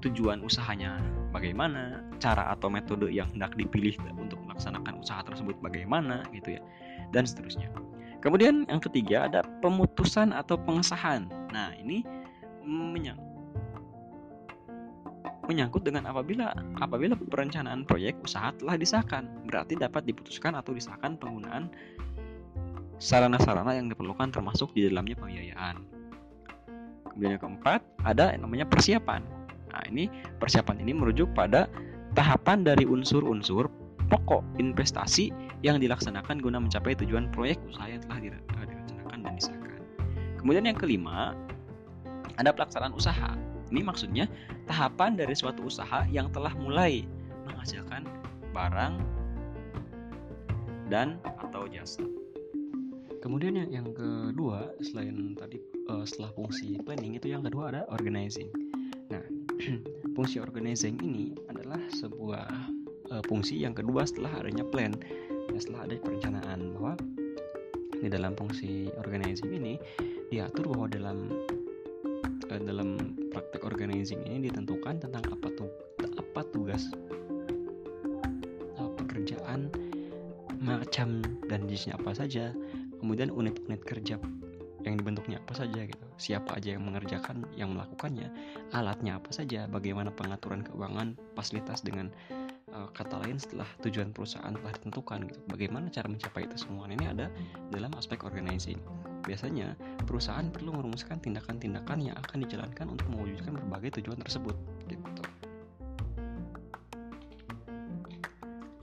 tujuan 0.00 0.40
usahanya 0.40 0.96
bagaimana, 1.28 2.00
cara 2.18 2.48
atau 2.56 2.72
metode 2.72 3.12
yang 3.12 3.28
hendak 3.36 3.52
dipilih 3.54 3.92
untuk 4.16 4.40
melaksanakan 4.48 4.96
usaha 4.96 5.20
tersebut 5.20 5.60
bagaimana 5.60 6.24
gitu 6.32 6.56
ya, 6.56 6.62
dan 7.12 7.28
seterusnya. 7.28 7.68
Kemudian 8.24 8.64
yang 8.68 8.80
ketiga 8.80 9.28
ada 9.28 9.40
pemutusan 9.60 10.32
atau 10.32 10.56
pengesahan. 10.56 11.28
Nah 11.52 11.72
ini 11.76 12.04
menyang 12.64 13.20
menyangkut 15.50 15.82
dengan 15.82 16.06
apabila 16.06 16.54
apabila 16.78 17.18
perencanaan 17.18 17.82
proyek 17.82 18.14
usaha 18.22 18.54
telah 18.54 18.78
disahkan, 18.78 19.26
berarti 19.50 19.74
dapat 19.74 20.06
diputuskan 20.06 20.54
atau 20.54 20.70
disahkan 20.70 21.18
penggunaan 21.18 21.66
sarana-sarana 23.02 23.74
yang 23.74 23.90
diperlukan 23.90 24.30
termasuk 24.30 24.70
di 24.78 24.86
dalamnya 24.86 25.18
pembiayaan. 25.18 25.82
Kemudian 27.10 27.34
yang 27.34 27.42
keempat 27.42 27.82
ada 28.06 28.30
yang 28.30 28.46
namanya 28.46 28.70
persiapan. 28.70 29.26
Nah, 29.74 29.82
ini 29.90 30.06
persiapan 30.38 30.78
ini 30.78 30.94
merujuk 30.94 31.34
pada 31.34 31.66
tahapan 32.14 32.62
dari 32.62 32.86
unsur-unsur 32.86 33.66
pokok 34.10 34.42
investasi 34.62 35.34
yang 35.66 35.82
dilaksanakan 35.82 36.38
guna 36.38 36.62
mencapai 36.62 36.94
tujuan 37.02 37.30
proyek 37.34 37.58
usaha 37.66 37.86
yang 37.90 38.02
telah 38.06 38.18
direncanakan 38.22 39.18
dan 39.26 39.32
disahkan. 39.34 39.80
Kemudian 40.38 40.64
yang 40.66 40.78
kelima, 40.78 41.34
ada 42.40 42.50
pelaksanaan 42.50 42.96
usaha. 42.96 43.49
Ini 43.70 43.86
maksudnya 43.86 44.26
tahapan 44.66 45.14
dari 45.14 45.34
suatu 45.34 45.66
usaha 45.70 46.02
yang 46.10 46.30
telah 46.34 46.50
mulai 46.58 47.06
menghasilkan 47.46 48.02
barang 48.50 48.98
dan 50.90 51.22
atau 51.38 51.70
jasa. 51.70 52.02
Kemudian 53.20 53.54
yang, 53.54 53.70
yang 53.70 53.88
kedua 53.94 54.74
selain 54.82 55.38
tadi 55.38 55.60
uh, 55.86 56.02
setelah 56.02 56.34
fungsi 56.34 56.80
planning 56.82 57.14
itu 57.14 57.30
yang 57.30 57.46
kedua 57.46 57.70
ada 57.70 57.82
organizing. 57.92 58.48
Nah, 59.12 59.22
fungsi 60.16 60.40
organizing 60.40 60.96
ini 61.04 61.36
adalah 61.52 61.78
sebuah 61.94 62.48
uh, 63.12 63.22
fungsi 63.28 63.60
yang 63.60 63.76
kedua 63.76 64.08
setelah 64.08 64.40
adanya 64.40 64.64
plan. 64.66 64.96
Ya, 65.52 65.58
setelah 65.60 65.86
ada 65.86 65.94
perencanaan 66.00 66.58
bahwa 66.74 66.92
di 68.00 68.08
dalam 68.08 68.32
fungsi 68.32 68.88
organizing 68.96 69.52
ini 69.52 69.76
diatur 70.32 70.72
bahwa 70.72 70.88
dalam 70.88 71.28
uh, 72.48 72.60
dalam 72.64 73.19
praktek 73.30 73.62
organizing 73.64 74.20
ini 74.26 74.50
ditentukan 74.50 74.98
tentang 75.00 75.24
apa 75.30 75.48
tuh 75.54 75.70
apa 76.18 76.40
tugas 76.50 76.90
pekerjaan 79.00 79.68
macam 80.60 81.24
dan 81.48 81.64
jenisnya 81.68 81.96
apa 81.96 82.12
saja. 82.14 82.52
Kemudian 83.00 83.32
unit-unit 83.32 83.80
kerja 83.80 84.20
yang 84.84 84.94
dibentuknya 84.96 85.40
apa 85.40 85.56
saja 85.56 85.88
gitu. 85.88 86.06
Siapa 86.20 86.60
aja 86.60 86.76
yang 86.76 86.84
mengerjakan 86.84 87.48
yang 87.56 87.72
melakukannya 87.72 88.28
alatnya 88.72 89.16
apa 89.16 89.32
saja 89.32 89.68
bagaimana 89.68 90.12
pengaturan 90.12 90.64
keuangan 90.64 91.16
fasilitas 91.36 91.80
dengan 91.84 92.12
uh, 92.72 92.88
kata 92.92 93.24
lain 93.24 93.40
setelah 93.40 93.68
tujuan 93.84 94.12
perusahaan 94.12 94.52
telah 94.52 94.72
ditentukan 94.76 95.28
gitu. 95.28 95.40
Bagaimana 95.48 95.88
cara 95.88 96.08
mencapai 96.08 96.44
itu 96.48 96.56
semua? 96.60 96.88
Ini 96.88 97.06
ada 97.12 97.26
dalam 97.72 97.92
aspek 97.96 98.24
organizing 98.24 98.80
biasanya 99.24 99.76
perusahaan 100.04 100.48
perlu 100.48 100.74
merumuskan 100.74 101.20
tindakan-tindakan 101.20 101.98
yang 102.00 102.16
akan 102.18 102.44
dijalankan 102.44 102.86
untuk 102.90 103.06
mewujudkan 103.12 103.56
berbagai 103.56 104.00
tujuan 104.00 104.18
tersebut. 104.20 104.56
Gitu. 104.88 105.22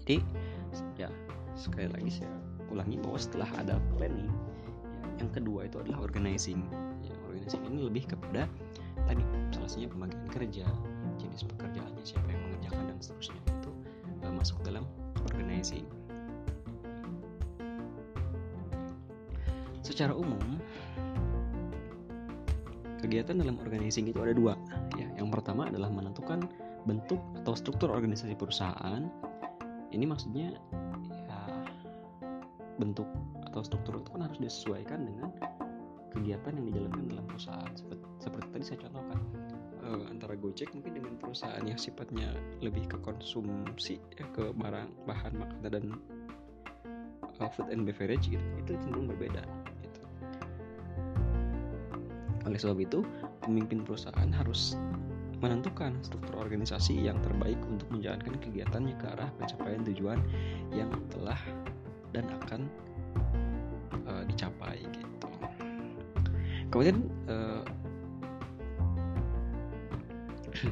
Jadi 0.07 0.17
ya 0.95 1.11
sekali 1.59 1.91
lagi 1.91 2.23
saya 2.23 2.31
ulangi 2.71 2.95
bahwa 3.01 3.19
setelah 3.19 3.49
ada 3.59 3.75
planning 3.99 4.31
ya, 4.31 5.25
yang 5.25 5.29
kedua 5.35 5.67
itu 5.67 5.83
adalah 5.83 5.99
organizing. 6.05 6.63
Ya, 7.03 7.15
organizing 7.27 7.63
ini 7.67 7.91
lebih 7.91 8.07
kepada 8.07 8.47
tadi 9.03 9.23
salah 9.51 9.67
satunya 9.67 9.89
pembagian 9.91 10.27
kerja 10.31 10.65
jenis 11.17 11.43
pekerjaannya 11.43 12.03
siapa 12.07 12.27
yang 12.29 12.41
mengerjakan 12.47 12.83
dan 12.87 12.97
seterusnya. 13.03 13.41
Itu 13.59 13.71
uh, 14.23 14.31
masuk 14.31 14.63
dalam 14.63 14.87
organizing 15.27 15.83
secara 19.87 20.11
umum 20.11 20.59
kegiatan 22.99 23.39
dalam 23.39 23.55
organizing 23.63 24.11
itu 24.11 24.19
ada 24.19 24.35
dua. 24.35 24.59
Ya 24.99 25.07
yang 25.15 25.31
pertama 25.31 25.71
adalah 25.71 25.87
menentukan 25.87 26.43
bentuk 26.83 27.23
atau 27.39 27.55
struktur 27.55 27.95
organisasi 27.95 28.35
perusahaan. 28.35 29.07
Ini 29.95 30.03
maksudnya 30.03 30.51
bentuk 32.77 33.09
atau 33.49 33.61
struktur 33.65 33.99
itu 33.99 34.09
kan 34.13 34.21
harus 34.29 34.37
disesuaikan 34.37 35.01
dengan 35.09 35.29
kegiatan 36.13 36.53
yang 36.61 36.65
dijalankan 36.71 37.03
dalam 37.09 37.25
perusahaan. 37.25 37.71
Seperti, 37.73 38.05
seperti 38.21 38.47
tadi 38.53 38.63
saya 38.63 38.79
contohkan 38.85 39.19
e, 39.81 39.89
antara 40.13 40.33
Gojek 40.37 40.69
mungkin 40.77 40.93
dengan 40.93 41.13
perusahaan 41.17 41.65
yang 41.65 41.77
sifatnya 41.77 42.29
lebih 42.61 42.85
ke 42.85 42.97
konsumsi 43.01 43.97
ya, 44.17 44.25
ke 44.31 44.53
barang 44.53 44.89
bahan 45.09 45.33
makanan 45.35 45.69
dan 45.73 45.85
uh, 47.41 47.49
food 47.53 47.69
and 47.69 47.85
beverage 47.85 48.29
gitu. 48.29 48.45
Itu 48.61 48.77
cenderung 48.81 49.09
berbeda. 49.09 49.43
Oleh 52.47 52.57
sebab 52.57 52.79
itu 52.79 53.03
pemimpin 53.43 53.83
perusahaan 53.83 54.31
harus 54.31 54.79
menentukan 55.37 55.93
struktur 56.01 56.41
organisasi 56.41 56.97
yang 56.97 57.21
terbaik 57.21 57.59
untuk 57.69 57.85
menjalankan 57.93 58.41
kegiatannya 58.41 58.97
ke 58.97 59.05
arah 59.05 59.29
pencapaian 59.37 59.85
tujuan 59.85 60.19
yang 60.73 60.89
telah 61.13 61.37
dan 62.15 62.25
akan 62.41 62.65
uh, 64.09 64.23
dicapai 64.25 64.81
gitu. 64.81 65.29
Kemudian 66.73 67.05
uh, 67.29 67.61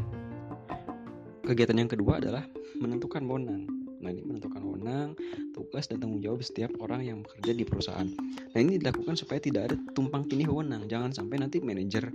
kegiatan 1.47 1.77
yang 1.77 1.91
kedua 1.91 2.17
adalah 2.17 2.41
menentukan 2.81 3.21
wewenang 3.29 3.84
ini 4.11 4.21
menentukan 4.25 4.61
wewenang 4.61 5.17
tugas 5.55 5.87
dan 5.87 6.03
tanggung 6.03 6.19
jawab 6.21 6.43
setiap 6.43 6.73
orang 6.83 7.01
yang 7.05 7.17
bekerja 7.23 7.51
di 7.55 7.63
perusahaan. 7.63 8.09
Nah 8.53 8.59
ini 8.59 8.77
dilakukan 8.81 9.15
supaya 9.15 9.39
tidak 9.39 9.71
ada 9.71 9.75
tumpang 9.95 10.27
tindih 10.27 10.51
wewenang. 10.51 10.85
Jangan 10.91 11.15
sampai 11.15 11.41
nanti 11.41 11.63
manajer 11.63 12.11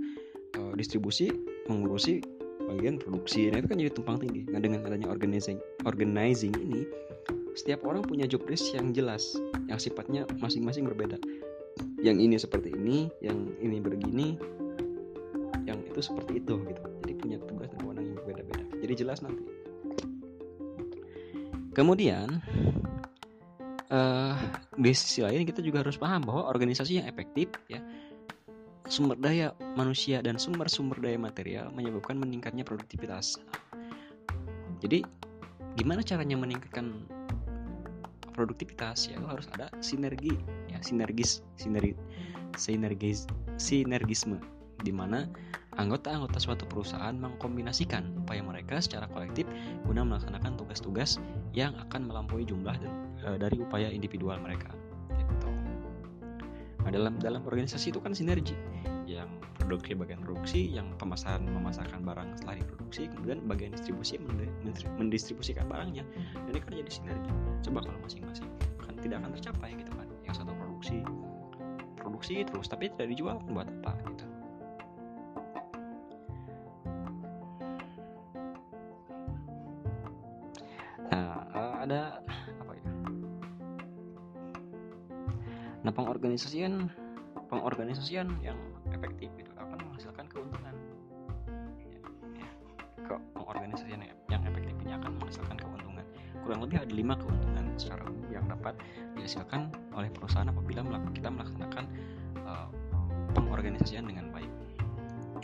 uh, 0.58 0.72
distribusi 0.76 1.32
mengurusi 1.66 2.20
bagian 2.70 3.00
produksi. 3.00 3.50
Nah 3.50 3.58
itu 3.58 3.66
kan 3.66 3.76
jadi 3.80 3.92
tumpang 3.92 4.16
tindih. 4.22 4.44
Nah 4.50 4.60
dengan 4.62 4.86
adanya 4.86 5.10
organizing 5.10 5.58
organizing 5.82 6.54
ini 6.60 6.86
setiap 7.58 7.82
orang 7.82 8.06
punya 8.06 8.30
job 8.30 8.46
desk 8.46 8.70
yang 8.72 8.94
jelas 8.94 9.34
yang 9.66 9.80
sifatnya 9.82 10.22
masing-masing 10.38 10.86
berbeda. 10.86 11.18
Yang 12.00 12.16
ini 12.22 12.36
seperti 12.38 12.70
ini 12.76 13.10
yang 13.18 13.50
ini 13.58 13.82
begini 13.82 14.38
yang 15.66 15.82
itu 15.86 16.00
seperti 16.00 16.38
itu 16.38 16.54
gitu. 16.66 16.82
Jadi 17.02 17.12
punya 17.18 17.36
tugas 17.42 17.68
dan 17.74 17.82
wewenang 17.82 18.06
yang 18.10 18.16
berbeda-beda. 18.22 18.64
Jadi 18.80 18.92
jelas 18.96 19.20
nanti 19.20 19.42
kemudian 21.80 22.44
uh, 23.88 24.36
di 24.76 24.92
sisi 24.92 25.24
lain 25.24 25.48
kita 25.48 25.64
juga 25.64 25.80
harus 25.80 25.96
paham 25.96 26.28
bahwa 26.28 26.52
organisasi 26.52 27.00
yang 27.00 27.08
efektif 27.08 27.48
ya 27.72 27.80
sumber 28.90 29.16
daya 29.16 29.56
manusia 29.78 30.20
dan 30.20 30.36
sumber-sumber 30.36 31.00
daya 31.00 31.16
material 31.16 31.70
menyebabkan 31.72 32.18
meningkatnya 32.18 32.66
produktivitas. 32.66 33.38
Jadi, 34.82 35.06
gimana 35.78 36.02
caranya 36.02 36.34
meningkatkan 36.34 37.06
produktivitas? 38.34 39.06
Ya, 39.06 39.22
harus 39.22 39.46
ada 39.54 39.70
sinergi, 39.78 40.34
ya 40.66 40.82
sinergis, 40.82 41.46
sinergi, 41.54 41.94
sinergis, 42.58 43.30
sinergisme, 43.62 44.42
di 44.82 44.90
mana 44.90 45.30
anggota-anggota 45.80 46.36
suatu 46.36 46.64
perusahaan 46.68 47.16
mengkombinasikan 47.16 48.20
upaya 48.20 48.44
mereka 48.44 48.78
secara 48.78 49.08
kolektif 49.08 49.48
guna 49.88 50.04
melaksanakan 50.04 50.60
tugas-tugas 50.60 51.16
yang 51.56 51.72
akan 51.88 52.06
melampaui 52.06 52.44
jumlah 52.44 52.76
dan, 52.76 52.92
e, 53.24 53.28
dari 53.40 53.56
upaya 53.58 53.88
individual 53.88 54.36
mereka. 54.38 54.70
Nah, 56.80 56.98
dalam 56.98 57.20
dalam 57.20 57.44
organisasi 57.44 57.92
itu 57.92 58.00
kan 58.00 58.16
sinergi 58.16 58.56
yang 59.04 59.28
produksi 59.60 59.92
bagian 59.92 60.24
produksi, 60.24 60.66
yang 60.72 60.90
pemasaran 60.96 61.44
memasarkan 61.46 62.02
barang 62.02 62.40
setelah 62.40 62.58
diproduksi, 62.58 63.06
kemudian 63.12 63.38
bagian 63.46 63.70
distribusi 63.76 64.16
mendistribusikan 64.98 65.68
barangnya. 65.68 66.02
Dan 66.48 66.50
ini 66.50 66.58
kan 66.58 66.72
jadi 66.74 66.90
sinergi. 66.90 67.30
Coba 67.68 67.84
kalau 67.84 67.98
masing-masing 68.00 68.48
kan 68.80 68.94
tidak 68.98 69.22
akan 69.22 69.30
tercapai 69.36 69.70
gitu 69.76 69.92
kan. 69.94 70.06
Yang 70.24 70.34
satu 70.42 70.52
produksi 70.56 70.98
produksi 72.00 72.34
terus 72.48 72.66
tapi 72.66 72.88
tidak 72.96 73.12
dijual 73.12 73.38
buat 73.52 73.68
apa 73.84 73.92
gitu. 74.08 74.29
Pengorganisasian 86.40 86.88
pengorganisasian 87.52 88.28
yang 88.40 88.56
efektif 88.96 89.28
itu 89.36 89.52
akan 89.60 89.76
menghasilkan 89.76 90.24
keuntungan. 90.32 90.72
Ya, 91.76 92.00
ya. 92.40 92.48
Pengorganisasian 93.36 94.00
yang 94.32 94.42
efektif 94.48 94.72
ini 94.80 94.96
akan 94.96 95.20
menghasilkan 95.20 95.60
keuntungan. 95.60 96.04
Kurang 96.40 96.64
lebih 96.64 96.80
ada 96.80 96.92
lima 96.96 97.12
keuntungan 97.20 97.76
secara 97.76 98.08
umum 98.08 98.24
yang 98.32 98.48
dapat 98.48 98.72
dihasilkan 99.12 99.68
oleh 99.92 100.08
perusahaan 100.08 100.48
apabila 100.48 100.80
kita 101.12 101.28
melaksanakan 101.28 101.84
uh, 102.48 102.72
pengorganisasian 103.36 104.08
dengan 104.08 104.32
baik. 104.32 104.48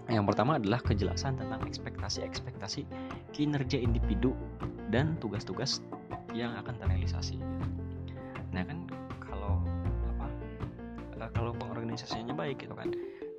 Yang 0.08 0.32
pertama 0.32 0.56
adalah 0.56 0.80
kejelasan 0.80 1.36
tentang 1.36 1.60
ekspektasi-ekspektasi 1.68 2.88
kinerja 3.36 3.76
individu 3.76 4.32
dan 4.88 5.20
tugas-tugas 5.20 5.84
yang 6.32 6.56
akan 6.56 6.72
terrealisasi. 6.80 7.36
Nah 8.56 8.64
kan 8.64 8.85
kalau 11.96 12.12
pengorganisasinya 12.12 12.34
baik 12.36 12.56
gitu 12.60 12.74
kan. 12.76 12.88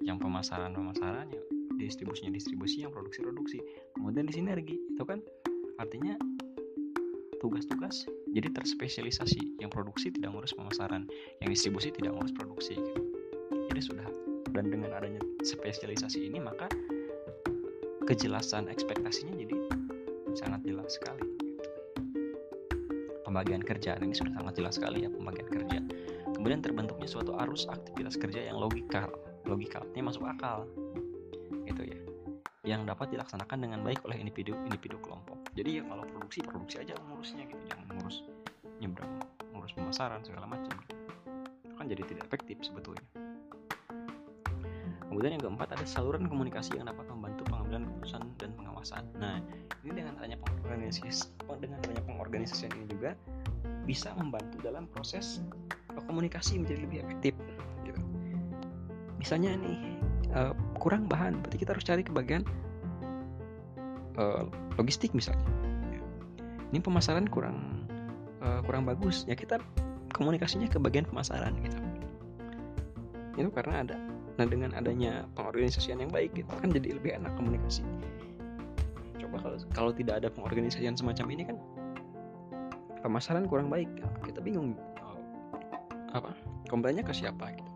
Yang 0.02 0.18
pemasaran 0.26 0.72
pemasarannya 0.74 1.40
distribusinya 1.78 2.34
distribusi 2.34 2.82
yang 2.82 2.90
produksi 2.90 3.22
produksi 3.22 3.62
kemudian 3.94 4.26
di 4.26 4.34
sinergi 4.34 4.76
itu 4.98 5.04
kan. 5.06 5.22
Artinya 5.78 6.18
tugas-tugas 7.38 8.10
jadi 8.34 8.50
terspesialisasi. 8.50 9.62
Yang 9.62 9.70
produksi 9.78 10.10
tidak 10.10 10.34
ngurus 10.34 10.58
pemasaran 10.58 11.06
yang 11.46 11.50
distribusi 11.54 11.94
tidak 11.94 12.18
ngurus 12.18 12.34
produksi 12.34 12.74
gitu. 12.82 13.02
jadi 13.70 13.82
sudah 13.84 14.08
dan 14.58 14.74
dengan 14.74 14.90
adanya 14.98 15.22
spesialisasi 15.46 16.26
ini 16.26 16.42
maka 16.42 16.66
kejelasan 18.10 18.72
ekspektasinya 18.74 19.38
jadi 19.38 19.54
sangat 20.34 20.66
jelas 20.66 20.98
sekali 20.98 21.22
pembagian 23.22 23.62
kerja 23.62 24.00
ini 24.02 24.18
sudah 24.18 24.34
sangat 24.34 24.54
jelas 24.58 24.74
sekali 24.82 25.06
ya 25.06 25.10
pembagian 25.14 25.46
kerja 25.52 25.78
kemudian 26.38 26.62
terbentuknya 26.62 27.10
suatu 27.10 27.34
arus 27.42 27.66
aktivitas 27.66 28.16
kerja 28.22 28.46
yang 28.46 28.62
logikal 28.62 29.10
logikalnya 29.48 30.04
masuk 30.04 30.28
akal. 30.28 30.68
Gitu 31.64 31.82
ya. 31.88 32.00
Yang 32.68 32.92
dapat 32.94 33.08
dilaksanakan 33.16 33.58
dengan 33.64 33.80
baik 33.82 34.04
oleh 34.04 34.20
individu 34.20 34.54
individu 34.68 35.00
kelompok. 35.00 35.40
Jadi 35.56 35.82
ya 35.82 35.84
kalau 35.88 36.04
produksi 36.04 36.44
produksi 36.44 36.76
aja 36.84 36.94
ngurusnya 37.00 37.48
gitu. 37.48 37.64
Jangan 37.72 37.88
ngurus 37.96 38.18
nyebrang 38.78 39.12
ngurus 39.56 39.74
pemasaran 39.74 40.22
segala 40.22 40.46
macam. 40.46 40.76
Itu 41.64 41.74
kan 41.80 41.88
jadi 41.88 42.04
tidak 42.04 42.24
efektif 42.28 42.60
sebetulnya. 42.62 43.08
Kemudian 45.08 45.40
yang 45.40 45.44
keempat 45.50 45.74
ada 45.74 45.86
saluran 45.88 46.28
komunikasi 46.28 46.78
yang 46.78 46.92
dapat 46.92 47.08
membantu 47.10 47.48
pengambilan 47.48 47.90
keputusan 47.90 48.22
dan 48.38 48.52
pengawasan. 48.54 49.04
Nah 49.18 49.40
ini 49.82 50.04
dengan 50.04 50.14
adanya 50.20 50.38
pengorganisasi 50.44 51.32
dengan 51.58 51.80
adanya 51.82 52.04
pengorganisasian 52.06 52.76
ini 52.76 52.86
juga 52.92 53.16
bisa 53.88 54.12
membantu 54.20 54.60
dalam 54.60 54.84
proses 54.92 55.40
komunikasi 56.08 56.64
menjadi 56.64 56.80
lebih 56.88 56.98
efektif 57.04 57.34
gitu. 57.84 58.00
misalnya 59.20 59.60
nih 59.60 59.78
uh, 60.34 60.54
kurang 60.80 61.06
bahan 61.08 61.40
berarti 61.44 61.58
kita 61.62 61.76
harus 61.76 61.86
cari 61.86 62.02
ke 62.04 62.12
bagian 62.12 62.44
uh, 64.18 64.46
logistik 64.76 65.14
misalnya. 65.14 65.46
Ini 66.74 66.84
pemasaran 66.84 67.32
kurang 67.32 67.88
uh, 68.44 68.60
kurang 68.66 68.84
bagus 68.84 69.24
ya 69.30 69.38
kita 69.38 69.62
komunikasinya 70.12 70.68
ke 70.68 70.78
bagian 70.82 71.08
pemasaran 71.08 71.56
gitu. 71.64 71.78
Itu 73.38 73.50
karena 73.54 73.86
ada 73.86 73.98
nah 74.38 74.46
dengan 74.46 74.70
adanya 74.78 75.26
pengorganisasian 75.34 75.98
yang 75.98 76.14
baik 76.14 76.30
itu 76.38 76.54
kan 76.62 76.70
jadi 76.70 76.94
lebih 76.94 77.18
enak 77.18 77.34
komunikasi. 77.34 77.82
Coba 79.18 79.42
kalau 79.42 79.58
kalau 79.74 79.92
tidak 79.94 80.22
ada 80.22 80.30
pengorganisasian 80.30 80.94
semacam 80.94 81.26
ini 81.34 81.44
kan 81.50 81.58
pemasaran 83.02 83.50
kurang 83.50 83.72
baik 83.72 83.90
kita 84.26 84.44
bingung 84.44 84.78
apa? 86.20 86.32
Komplainnya 86.68 87.06
ke 87.06 87.14
siapa 87.14 87.54
gitu? 87.54 87.72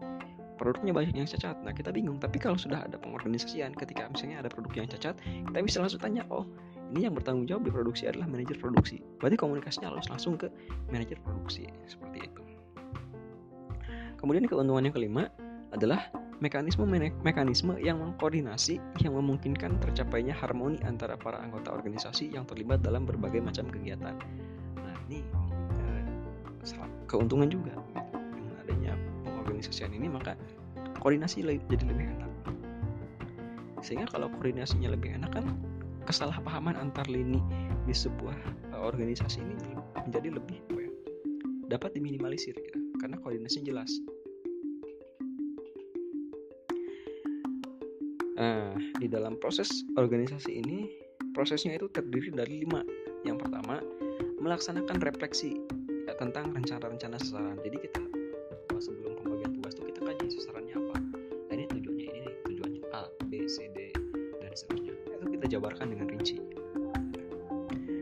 Produknya 0.58 0.93
banyak 0.93 1.17
yang 1.17 1.25
cacat. 1.25 1.58
Nah 1.65 1.73
kita 1.73 1.89
bingung. 1.89 2.21
Tapi 2.21 2.38
kalau 2.38 2.58
sudah 2.58 2.86
ada 2.86 2.97
pengorganisasian 3.01 3.73
ketika 3.73 4.06
misalnya 4.13 4.45
ada 4.45 4.49
produk 4.54 4.86
yang 4.86 4.88
cacat 4.89 5.17
kita 5.21 5.58
bisa 5.65 5.77
langsung 5.82 6.01
tanya 6.01 6.21
oh 6.30 6.45
ini 6.91 7.08
yang 7.08 7.15
bertanggung 7.15 7.47
jawab 7.47 7.63
di 7.65 7.71
produksi 7.71 8.04
adalah 8.06 8.27
manajer 8.27 8.60
produksi. 8.60 8.99
Berarti 9.17 9.39
komunikasinya 9.39 9.95
harus 9.95 10.06
langsung 10.12 10.36
ke 10.36 10.51
manajer 10.91 11.17
produksi 11.23 11.65
seperti 11.88 12.27
itu. 12.27 12.43
Kemudian 14.19 14.45
keuntungan 14.45 14.86
yang 14.86 14.93
kelima 14.93 15.23
adalah 15.73 16.12
mekanisme 16.43 16.84
mekanisme 17.23 17.77
yang 17.77 18.01
mengkoordinasi 18.01 18.82
yang 19.01 19.13
memungkinkan 19.13 19.77
tercapainya 19.80 20.34
harmoni 20.34 20.82
antara 20.84 21.15
para 21.15 21.38
anggota 21.38 21.71
organisasi 21.71 22.34
yang 22.34 22.43
terlibat 22.49 22.84
dalam 22.84 23.08
berbagai 23.08 23.39
macam 23.39 23.69
kegiatan. 23.69 24.17
Nah, 24.77 24.95
ini 25.10 25.23
eh, 25.88 26.04
keuntungan 27.08 27.47
juga 27.47 27.77
pengorganisasian 29.62 29.93
ini 29.93 30.10
maka 30.10 30.34
koordinasi 30.97 31.45
jadi 31.45 31.86
lebih 31.86 32.10
enak 32.17 32.32
sehingga 33.86 34.10
kalau 34.10 34.26
koordinasinya 34.34 34.89
lebih 34.89 35.13
enak 35.13 35.30
kan 35.38 35.54
kesalahpahaman 36.10 36.74
antar 36.82 37.06
lini 37.06 37.38
di 37.86 37.93
sebuah 37.93 38.34
uh, 38.74 38.82
organisasi 38.89 39.38
ini 39.41 39.78
menjadi 40.02 40.34
lebih 40.34 40.58
apa 40.74 40.82
ya, 40.82 40.91
dapat 41.78 41.93
diminimalisir 41.93 42.58
ya, 42.58 42.74
karena 42.97 43.21
koordinasi 43.21 43.62
jelas 43.62 43.89
Nah, 48.41 48.74
di 48.97 49.06
dalam 49.06 49.38
proses 49.38 49.86
organisasi 50.02 50.65
ini, 50.65 50.89
prosesnya 51.30 51.78
itu 51.78 51.86
terdiri 51.93 52.34
dari 52.34 52.65
lima. 52.65 52.82
Yang 53.21 53.45
pertama, 53.45 53.78
melaksanakan 54.41 54.97
refleksi 54.97 55.62
ya, 56.10 56.17
tentang 56.17 56.50
rencana-rencana 56.50 57.21
sasaran. 57.21 57.62
Jadi 57.62 57.78
kita 57.86 58.00
dijabarkan 65.51 65.91
dengan 65.91 66.08
rinci. 66.08 66.39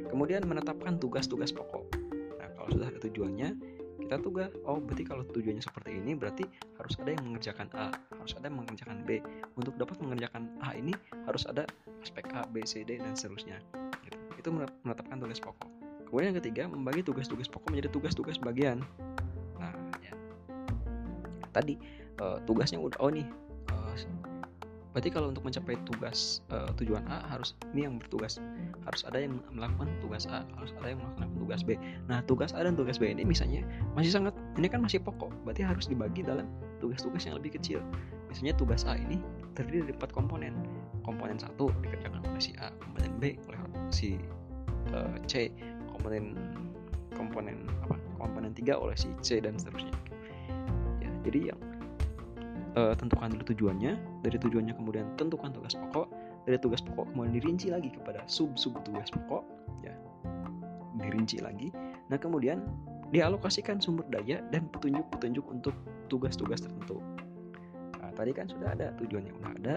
Kemudian 0.05 0.45
menetapkan 0.45 1.01
tugas-tugas 1.01 1.49
pokok. 1.49 1.89
Nah, 2.37 2.49
kalau 2.53 2.69
sudah 2.69 2.93
ada 2.93 3.01
tujuannya, 3.01 3.57
kita 3.97 4.21
tugas 4.21 4.49
oh 4.65 4.77
berarti 4.77 5.05
kalau 5.05 5.21
tujuannya 5.21 5.61
seperti 5.61 6.01
ini 6.01 6.17
berarti 6.17 6.41
harus 6.81 6.97
ada 6.97 7.13
yang 7.13 7.29
mengerjakan 7.29 7.69
A 7.77 7.93
harus 8.17 8.33
ada 8.33 8.49
yang 8.49 8.57
mengerjakan 8.57 9.05
B 9.05 9.21
untuk 9.53 9.77
dapat 9.77 10.01
mengerjakan 10.01 10.49
A 10.65 10.73
ini 10.73 10.97
harus 11.29 11.45
ada 11.45 11.69
aspek 12.01 12.25
A 12.33 12.41
B 12.49 12.65
C 12.65 12.81
D 12.81 12.97
dan 12.97 13.13
seterusnya 13.13 13.61
gitu. 14.01 14.17
itu 14.33 14.49
menetapkan 14.81 15.13
tugas 15.21 15.37
pokok 15.37 15.69
kemudian 16.09 16.33
yang 16.33 16.39
ketiga 16.41 16.65
membagi 16.65 17.05
tugas-tugas 17.05 17.45
pokok 17.53 17.69
menjadi 17.69 17.93
tugas-tugas 17.93 18.41
bagian 18.41 18.81
nah 19.61 19.77
ya 20.01 20.17
tadi 21.53 21.77
uh, 22.17 22.41
tugasnya 22.49 22.81
udah 22.81 22.97
oh 23.05 23.13
nih 23.13 23.29
berarti 24.89 25.09
kalau 25.13 25.29
untuk 25.29 25.45
mencapai 25.45 25.77
tugas 25.85 26.41
uh, 26.49 26.73
tujuan 26.81 27.05
A 27.05 27.21
harus 27.29 27.53
ini 27.73 27.85
yang 27.85 28.01
bertugas. 28.01 28.41
Harus 28.89 29.05
ada 29.05 29.21
yang 29.21 29.37
melakukan 29.53 29.89
tugas 30.01 30.25
A 30.25 30.41
harus 30.57 30.73
ada 30.81 30.97
yang 30.97 30.99
melakukan 31.01 31.29
tugas 31.37 31.61
B. 31.61 31.77
Nah 32.09 32.25
tugas 32.25 32.51
A 32.57 32.65
dan 32.65 32.73
tugas 32.73 32.97
B 32.97 33.13
ini 33.13 33.21
misalnya 33.21 33.61
masih 33.93 34.09
sangat 34.09 34.33
ini 34.57 34.65
kan 34.65 34.81
masih 34.81 34.97
pokok 34.97 35.29
berarti 35.45 35.61
harus 35.61 35.85
dibagi 35.85 36.25
dalam 36.25 36.49
tugas-tugas 36.81 37.29
yang 37.29 37.37
lebih 37.37 37.59
kecil. 37.61 37.85
Misalnya 38.33 38.57
tugas 38.57 38.81
A 38.89 38.97
ini 38.97 39.21
terdiri 39.53 39.85
dari 39.89 39.93
empat 39.93 40.11
komponen. 40.13 40.57
Komponen 41.05 41.37
satu 41.41 41.69
dikerjakan 41.85 42.25
oleh 42.25 42.41
si 42.41 42.53
A 42.57 42.73
komponen 42.81 43.13
B 43.21 43.37
oleh 43.49 43.59
si 43.93 44.17
uh, 44.93 45.17
C 45.29 45.53
komponen 45.93 46.33
komponen 47.13 47.67
apa 47.85 47.97
komponen 48.17 48.53
tiga 48.57 48.77
oleh 48.77 48.97
si 48.97 49.09
C 49.21 49.37
dan 49.37 49.57
seterusnya. 49.57 49.93
Ya 51.01 51.09
jadi 51.25 51.53
yang 51.53 51.59
uh, 52.77 52.93
tentukan 52.97 53.33
dulu 53.33 53.43
tujuannya 53.53 53.97
dari 54.19 54.37
tujuannya 54.39 54.75
kemudian 54.75 55.05
tentukan 55.15 55.51
tugas 55.53 55.75
pokok 55.75 56.07
dari 56.43 56.57
tugas 56.59 56.81
pokok 56.83 57.11
kemudian 57.13 57.33
dirinci 57.35 57.67
lagi 57.71 57.89
kepada 57.93 58.23
sub 58.25 58.55
sub 58.59 58.75
tugas 58.83 59.07
pokok 59.11 59.43
ya. 59.85 59.93
Dirinci 60.99 61.39
lagi. 61.39 61.71
Nah 62.11 62.19
kemudian 62.19 62.59
dialokasikan 63.09 63.81
sumber 63.81 64.05
daya 64.13 64.43
dan 64.53 64.69
petunjuk-petunjuk 64.69 65.45
untuk 65.49 65.73
tugas-tugas 66.11 66.61
tertentu. 66.61 67.01
Nah, 67.97 68.13
tadi 68.13 68.31
kan 68.33 68.45
sudah 68.45 68.77
ada 68.77 68.93
tujuannya 69.01 69.33
udah 69.33 69.51
ada 69.61 69.75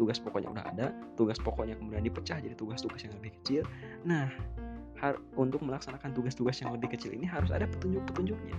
tugas 0.00 0.16
pokoknya 0.16 0.48
udah 0.48 0.64
ada 0.64 0.86
tugas 1.12 1.36
pokoknya 1.36 1.76
kemudian 1.76 2.00
dipecah 2.00 2.40
jadi 2.40 2.56
tugas-tugas 2.56 3.04
yang 3.04 3.12
lebih 3.20 3.36
kecil. 3.40 3.62
Nah 4.08 4.32
untuk 5.36 5.64
melaksanakan 5.64 6.12
tugas-tugas 6.12 6.60
yang 6.60 6.76
lebih 6.76 6.92
kecil 6.92 7.12
ini 7.16 7.24
harus 7.24 7.48
ada 7.52 7.64
petunjuk-petunjuknya. 7.68 8.56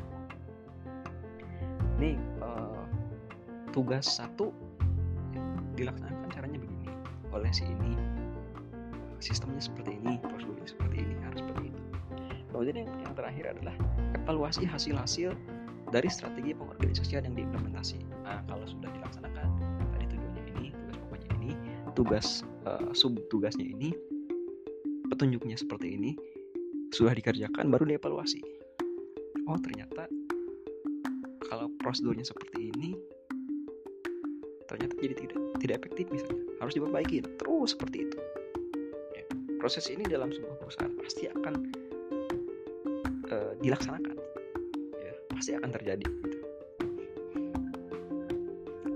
Nih 2.01 2.17
uh, 2.41 2.85
tugas 3.73 4.05
satu 4.05 4.53
dilaksanakan 5.81 6.27
caranya 6.29 6.59
begini. 6.61 6.87
Oleh 7.33 7.51
si 7.51 7.65
ini 7.65 7.97
sistemnya 9.21 9.61
seperti 9.61 9.97
ini 10.01 10.17
prosedurnya 10.21 10.67
seperti 10.67 10.95
ini 11.05 11.13
harus 11.21 11.39
seperti 11.45 11.69
itu. 11.69 11.81
Kemudian 12.51 12.75
yang, 12.85 12.89
yang 13.05 13.13
terakhir 13.13 13.45
adalah 13.57 13.75
evaluasi 14.17 14.63
hasil-hasil 14.65 15.33
dari 15.91 16.09
strategi 16.09 16.51
pengorganisasian 16.55 17.27
yang 17.29 17.35
diimplementasi. 17.37 18.01
Nah 18.25 18.41
kalau 18.49 18.65
sudah 18.65 18.89
dilaksanakan 18.89 19.47
tadi 19.97 20.05
tujuannya 20.09 20.43
ini 20.57 20.69
tugas 20.73 20.97
pokoknya 20.97 21.29
ini 21.37 21.51
tugas 21.93 22.27
uh, 22.65 22.91
sub 22.95 23.19
tugasnya 23.29 23.65
ini 23.67 23.93
petunjuknya 25.11 25.59
seperti 25.59 25.99
ini 25.99 26.11
sudah 26.91 27.15
dikerjakan 27.15 27.71
baru 27.71 27.87
dievaluasi. 27.87 28.41
Oh 29.47 29.57
ternyata 29.59 30.07
kalau 31.51 31.67
prosedurnya 31.83 32.23
seperti 32.23 32.71
ini 32.71 32.95
ternyata 34.71 34.95
jadi 35.03 35.15
tidak 35.19 35.39
tidak 35.59 35.75
efektif 35.83 36.05
misalnya. 36.07 36.43
Harus 36.63 36.73
diperbaiki. 36.79 37.17
Terus 37.35 37.69
seperti 37.75 37.97
itu. 38.07 38.17
Ya, 39.11 39.23
proses 39.59 39.91
ini 39.91 40.07
dalam 40.07 40.31
sebuah 40.31 40.55
perusahaan 40.63 40.93
pasti 40.95 41.27
akan 41.27 41.53
uh, 43.27 43.51
dilaksanakan. 43.59 44.15
Ya 45.03 45.13
pasti 45.35 45.51
akan 45.59 45.69
terjadi. 45.75 46.07
Gitu. 46.07 46.39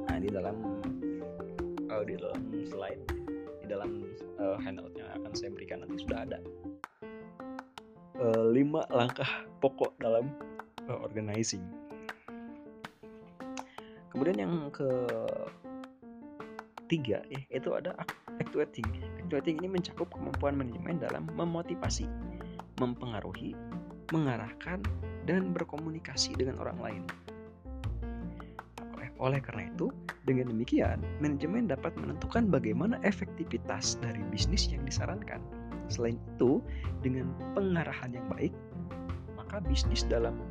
nah 0.08 0.18
di 0.24 0.30
dalam 0.32 0.56
uh, 1.92 2.04
di 2.08 2.16
dalam 2.16 2.42
slide 2.72 3.04
di 3.60 3.68
dalam 3.68 4.08
uh, 4.40 4.56
handout 4.64 4.96
yang 4.96 5.12
akan 5.12 5.32
saya 5.36 5.52
berikan 5.52 5.84
nanti 5.84 6.00
sudah 6.08 6.24
ada. 6.24 6.40
Uh, 8.16 8.48
lima 8.56 8.88
langkah 8.88 9.28
pokok 9.60 9.92
dalam 10.00 10.32
uh, 10.88 11.04
organizing. 11.04 11.68
Kemudian 14.16 14.48
yang 14.48 14.72
ke 14.72 14.88
tiga 16.86 17.21
ya 17.30 17.41
itu 17.50 17.74
ada 17.74 17.98
actuating 18.41 18.86
actuating 19.19 19.58
ini 19.63 19.69
mencakup 19.69 20.10
kemampuan 20.13 20.60
manajemen 20.60 21.02
dalam 21.02 21.26
memotivasi 21.34 22.06
mempengaruhi 22.80 23.56
mengarahkan 24.13 24.84
dan 25.26 25.50
berkomunikasi 25.56 26.38
dengan 26.38 26.62
orang 26.62 26.78
lain. 26.78 27.04
Oleh, 28.93 29.10
oleh 29.17 29.39
karena 29.41 29.65
itu 29.74 29.89
dengan 30.30 30.54
demikian 30.54 31.02
manajemen 31.17 31.65
dapat 31.65 31.98
menentukan 31.98 32.50
bagaimana 32.54 33.02
efektivitas 33.02 33.98
dari 34.04 34.21
bisnis 34.30 34.69
yang 34.69 34.86
disarankan. 34.86 35.41
Selain 35.89 36.17
itu 36.38 36.62
dengan 37.02 37.34
pengarahan 37.58 38.13
yang 38.13 38.26
baik 38.30 38.54
maka 39.38 39.62
bisnis 39.62 40.06
dalam 40.06 40.41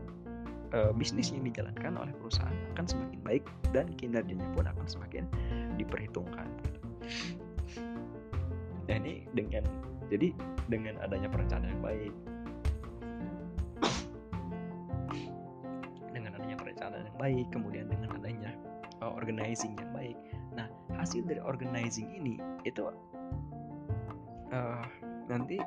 uh, 0.74 0.94
bisnis 0.94 1.34
yang 1.34 1.42
dijalankan 1.46 1.98
oleh 1.98 2.14
perusahaan 2.18 2.54
akan 2.74 2.86
semakin 2.86 3.20
baik 3.26 3.44
dan 3.74 3.90
kinerjanya 3.98 4.46
pun 4.54 4.66
akan 4.66 4.86
semakin 4.86 5.26
diperhitungkan. 5.76 6.48
Nah 8.84 8.96
ini 9.00 9.24
dengan 9.32 9.64
jadi 10.12 10.32
dengan 10.68 11.00
adanya 11.00 11.28
perencanaan 11.32 11.72
yang 11.72 11.84
baik, 11.84 12.12
dengan 16.12 16.30
adanya 16.36 16.56
perencanaan 16.60 17.04
yang 17.08 17.18
baik, 17.18 17.46
kemudian 17.52 17.86
dengan 17.88 18.12
adanya 18.16 18.50
uh, 19.00 19.12
organizing 19.12 19.72
yang 19.80 19.90
baik. 19.96 20.16
Nah 20.52 20.68
hasil 21.00 21.24
dari 21.24 21.40
organizing 21.40 22.12
ini 22.12 22.36
itu 22.68 22.88
uh, 24.52 24.84
nanti 25.26 25.58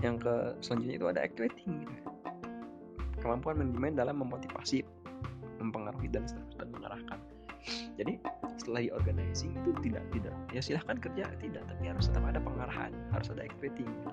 yang 0.00 0.16
ke 0.16 0.56
selanjutnya 0.64 0.96
itu 0.96 1.06
ada 1.08 1.20
actuating 1.20 1.84
gitu. 1.84 1.94
kemampuan 3.20 3.60
manajemen 3.60 3.92
dalam 3.92 4.16
memotivasi 4.16 4.79
dan 6.10 6.26
seterusnya 6.26 6.58
dan 6.60 6.68
mengarahkan. 6.74 7.18
Jadi 8.00 8.12
setelah 8.56 8.80
di 8.80 8.90
organizing 8.92 9.52
itu 9.52 9.70
tidak 9.84 10.04
tidak. 10.12 10.34
Ya 10.52 10.60
silahkan 10.64 10.96
kerja 10.96 11.28
tidak. 11.38 11.62
Tapi 11.68 11.84
harus 11.88 12.08
tetap 12.08 12.24
ada 12.24 12.40
pengarahan 12.40 12.92
harus 13.12 13.28
ada 13.32 13.44
gitu. 13.84 14.10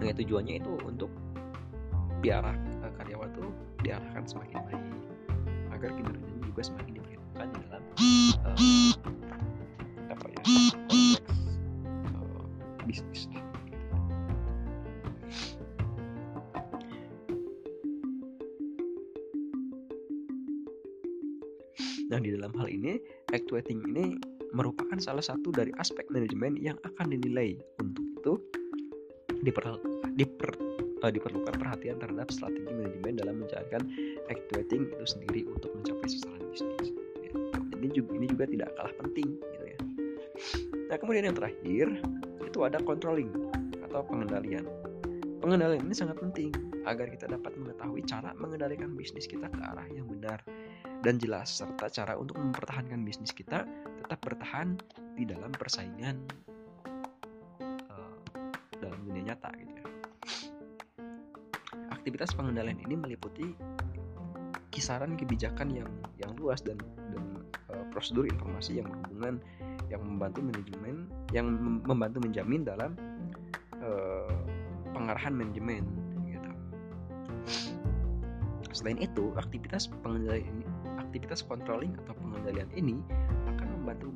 nah 0.00 0.12
tujuannya 0.12 0.60
itu 0.60 0.72
untuk 0.84 1.08
biarlah 2.20 2.52
eh, 2.84 2.92
karyawan 3.00 3.32
itu 3.32 3.44
diarahkan 3.84 4.24
semakin 4.28 4.58
baik. 4.68 4.82
Agar 5.72 5.90
kinerjanya 5.96 6.40
juga 6.44 6.60
semakin 6.66 6.92
diperhitungkan 7.00 7.46
di 7.48 7.58
dalam 7.64 7.82
uh, 8.44 8.56
apa 10.10 10.24
ya 10.26 10.40
konteks 10.44 11.24
uh, 12.12 12.42
bisnis 12.84 13.29
merupakan 24.60 25.00
salah 25.00 25.24
satu 25.24 25.48
dari 25.48 25.72
aspek 25.80 26.04
manajemen 26.12 26.60
yang 26.60 26.76
akan 26.84 27.16
dinilai. 27.16 27.56
Untuk 27.80 28.04
itu, 28.04 28.32
diper, 29.40 29.80
diper, 30.20 30.52
uh, 31.00 31.08
diperlukan 31.08 31.56
perhatian 31.56 31.96
terhadap 31.96 32.28
strategi 32.28 32.68
manajemen 32.68 33.16
dalam 33.16 33.40
menjalankan 33.40 33.88
actuating 34.28 34.92
itu 34.92 35.04
sendiri 35.08 35.48
untuk 35.48 35.72
mencapai 35.72 36.08
sasaran 36.12 36.44
bisnis. 36.52 36.92
Ya, 37.24 37.32
ini 37.80 37.88
juga 37.88 38.10
ini 38.20 38.26
juga 38.28 38.44
tidak 38.44 38.68
kalah 38.76 38.94
penting, 39.00 39.28
gitu 39.40 39.64
ya. 39.64 39.78
Nah, 40.92 40.96
kemudian 41.00 41.24
yang 41.32 41.36
terakhir 41.40 41.86
itu 42.44 42.58
ada 42.60 42.76
controlling 42.84 43.32
atau 43.88 44.04
pengendalian. 44.04 44.68
Pengendalian 45.40 45.88
ini 45.88 45.96
sangat 45.96 46.20
penting 46.20 46.52
agar 46.84 47.08
kita 47.08 47.32
dapat 47.32 47.56
mengetahui 47.56 48.04
cara 48.04 48.36
mengendalikan 48.36 48.92
bisnis 48.92 49.24
kita 49.24 49.48
ke 49.48 49.60
arah 49.60 49.88
yang 49.88 50.04
benar 50.04 50.44
dan 51.00 51.16
jelas 51.16 51.48
serta 51.48 51.88
cara 51.88 52.14
untuk 52.16 52.36
mempertahankan 52.36 53.00
bisnis 53.04 53.32
kita 53.32 53.64
tetap 54.04 54.20
bertahan 54.20 54.76
di 55.16 55.24
dalam 55.24 55.52
persaingan 55.52 56.16
uh, 57.88 58.16
dalam 58.80 59.00
dunia 59.08 59.32
nyata 59.32 59.48
gitu 59.56 59.72
ya. 59.72 59.86
Aktivitas 61.92 62.32
pengendalian 62.36 62.80
ini 62.84 62.94
meliputi 62.96 63.52
kisaran 64.72 65.16
kebijakan 65.16 65.72
yang 65.72 65.90
yang 66.20 66.32
luas 66.36 66.60
dan 66.64 66.76
dan 67.12 67.24
uh, 67.72 67.84
prosedur 67.92 68.28
informasi 68.28 68.80
yang 68.80 68.88
berhubungan 68.88 69.40
yang 69.90 70.00
membantu 70.04 70.40
manajemen 70.44 71.10
yang 71.34 71.46
membantu 71.84 72.22
menjamin 72.22 72.62
dalam 72.62 72.92
uh, 73.80 74.36
pengarahan 74.94 75.32
manajemen 75.32 75.84
gitu. 76.28 76.50
Selain 78.70 79.02
itu, 79.02 79.34
aktivitas 79.34 79.90
pengendalian 80.06 80.46
ini 80.46 80.69
aktivitas 81.10 81.42
controlling 81.42 81.90
atau 82.06 82.14
pengendalian 82.22 82.70
ini 82.78 83.02
akan 83.50 83.66
membantu 83.82 84.14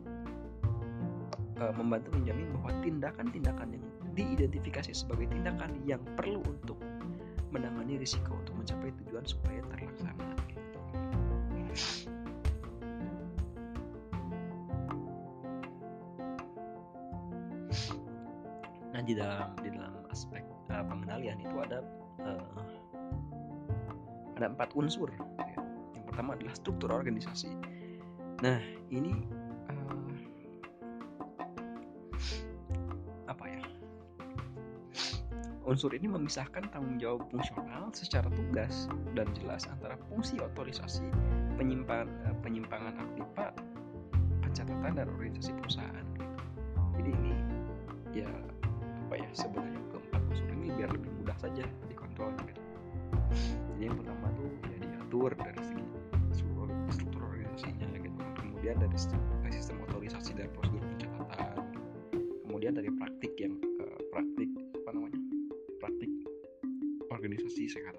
uh, 1.58 1.74
membantu 1.74 2.14
menjamin 2.14 2.46
bahwa 2.54 2.70
tindakan-tindakan 2.86 3.68
yang 3.74 3.84
diidentifikasi 4.14 4.94
sebagai 4.94 5.26
tindakan 5.26 5.74
yang 5.82 5.98
perlu 6.14 6.38
untuk 6.46 6.78
menangani 7.50 7.98
risiko 7.98 8.38
untuk 8.38 8.54
mencapai 8.62 8.94
tujuan 9.02 9.26
supaya 9.26 9.58
terlaksana. 9.74 10.26
Nah 18.94 19.02
di 19.02 19.18
dalam 19.18 19.50
di 19.58 19.74
dalam 19.74 19.98
aspek 20.14 20.46
uh, 20.70 20.86
pengendalian 20.86 21.42
itu 21.42 21.56
ada 21.58 21.82
uh, 22.22 22.54
ada 24.38 24.46
empat 24.54 24.70
unsur. 24.78 25.10
Pertama 26.14 26.38
adalah 26.38 26.54
struktur 26.54 26.94
organisasi. 26.94 27.50
Nah 28.38 28.62
ini 28.86 29.26
uh, 29.66 30.14
apa 33.26 33.44
ya? 33.50 33.58
Unsur 35.66 35.90
ini 35.90 36.06
memisahkan 36.06 36.70
tanggung 36.70 37.02
jawab 37.02 37.26
fungsional 37.34 37.90
secara 37.90 38.30
tugas 38.30 38.86
dan 39.18 39.26
jelas 39.34 39.66
antara 39.66 39.98
fungsi 40.06 40.38
otorisasi, 40.38 41.02
penyimpangan 41.58 42.06
penyimpangan 42.46 42.94
aktiva, 42.94 43.50
pencatatan 44.38 44.94
dan 44.94 45.10
organisasi 45.18 45.50
perusahaan. 45.58 46.06
Jadi 46.94 47.10
ini 47.10 47.34
ya 48.22 48.30
apa 49.10 49.18
ya 49.18 49.26
sebenarnya 49.34 49.82
keempat 49.90 50.22
unsur 50.30 50.46
ini 50.62 50.70
biar 50.78 50.94
lebih 50.94 51.10
mudah 51.18 51.34
saja 51.42 51.66
dikontrol 51.90 52.30
gitu. 52.46 52.62
Jadi 53.74 53.82
yang 53.82 53.98
pertama 53.98 54.30
tuh 54.38 54.50
ya 54.70 54.78
diatur 54.78 55.34
dari 55.34 55.58
Kemudian 58.64 58.80
dari 58.80 59.52
sistem 59.60 59.76
otorisasi 59.84 60.40
dan 60.40 60.48
prosedur 60.56 60.80
pencatatan. 60.80 61.68
Kemudian 62.48 62.72
dari 62.72 62.88
praktik 62.96 63.36
yang 63.36 63.60
uh, 63.60 64.00
praktik 64.08 64.48
apa 64.80 64.88
namanya 64.96 65.20
praktik 65.84 66.08
organisasi 67.12 67.68
sehat 67.68 67.92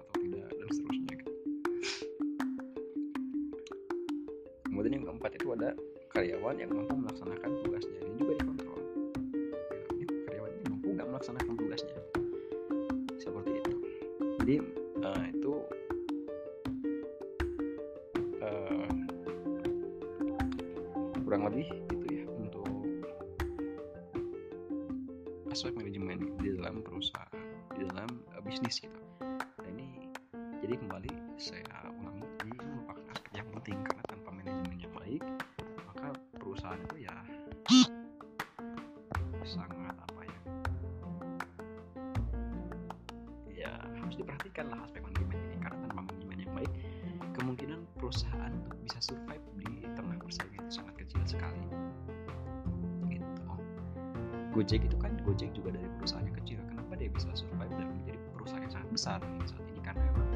Gojek 55.36 55.52
juga 55.52 55.76
dari 55.76 55.84
perusahaan 56.00 56.24
yang 56.24 56.36
kecil 56.40 56.56
kenapa 56.64 56.96
dia 56.96 57.12
bisa 57.12 57.28
survive 57.36 57.68
dan 57.76 57.92
menjadi 57.92 58.16
perusahaan 58.32 58.62
yang 58.64 58.72
sangat 58.72 58.88
besar 58.88 59.18
saat 59.44 59.64
ini 59.68 59.80
karena 59.84 60.00
memang 60.16 60.28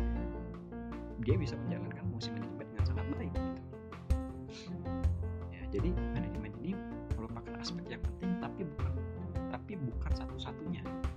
dia 1.25 1.37
bisa 1.41 1.57
menjalankan 1.57 2.05
fungsi 2.13 2.29
manajemen 2.37 2.67
dengan 2.69 2.85
sangat 2.85 3.07
baik 3.17 3.33
gitu 3.33 3.61
ya 5.57 5.63
jadi 5.73 5.89
manajemen 6.13 6.53
ini 6.61 6.73
merupakan 7.17 7.53
aspek 7.65 7.85
yang 7.89 8.03
penting 8.05 8.31
tapi 8.45 8.61
bukan 8.69 8.93
tapi 9.49 9.73
bukan 9.81 10.13
satu-satunya 10.13 10.85
gitu. 10.85 11.09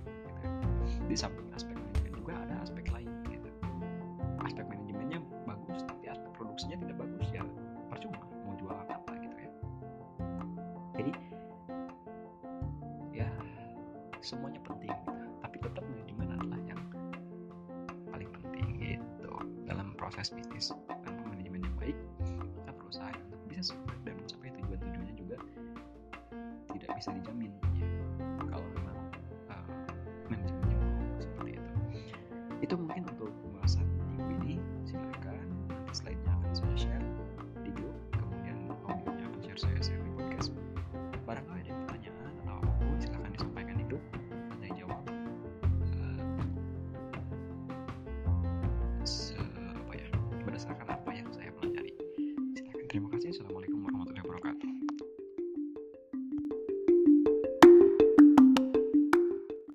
di 1.04 1.16
samping 1.20 1.48
aspek 1.52 1.63
tidak 27.04 27.20
bisa 27.20 27.36
dijamin 27.36 27.73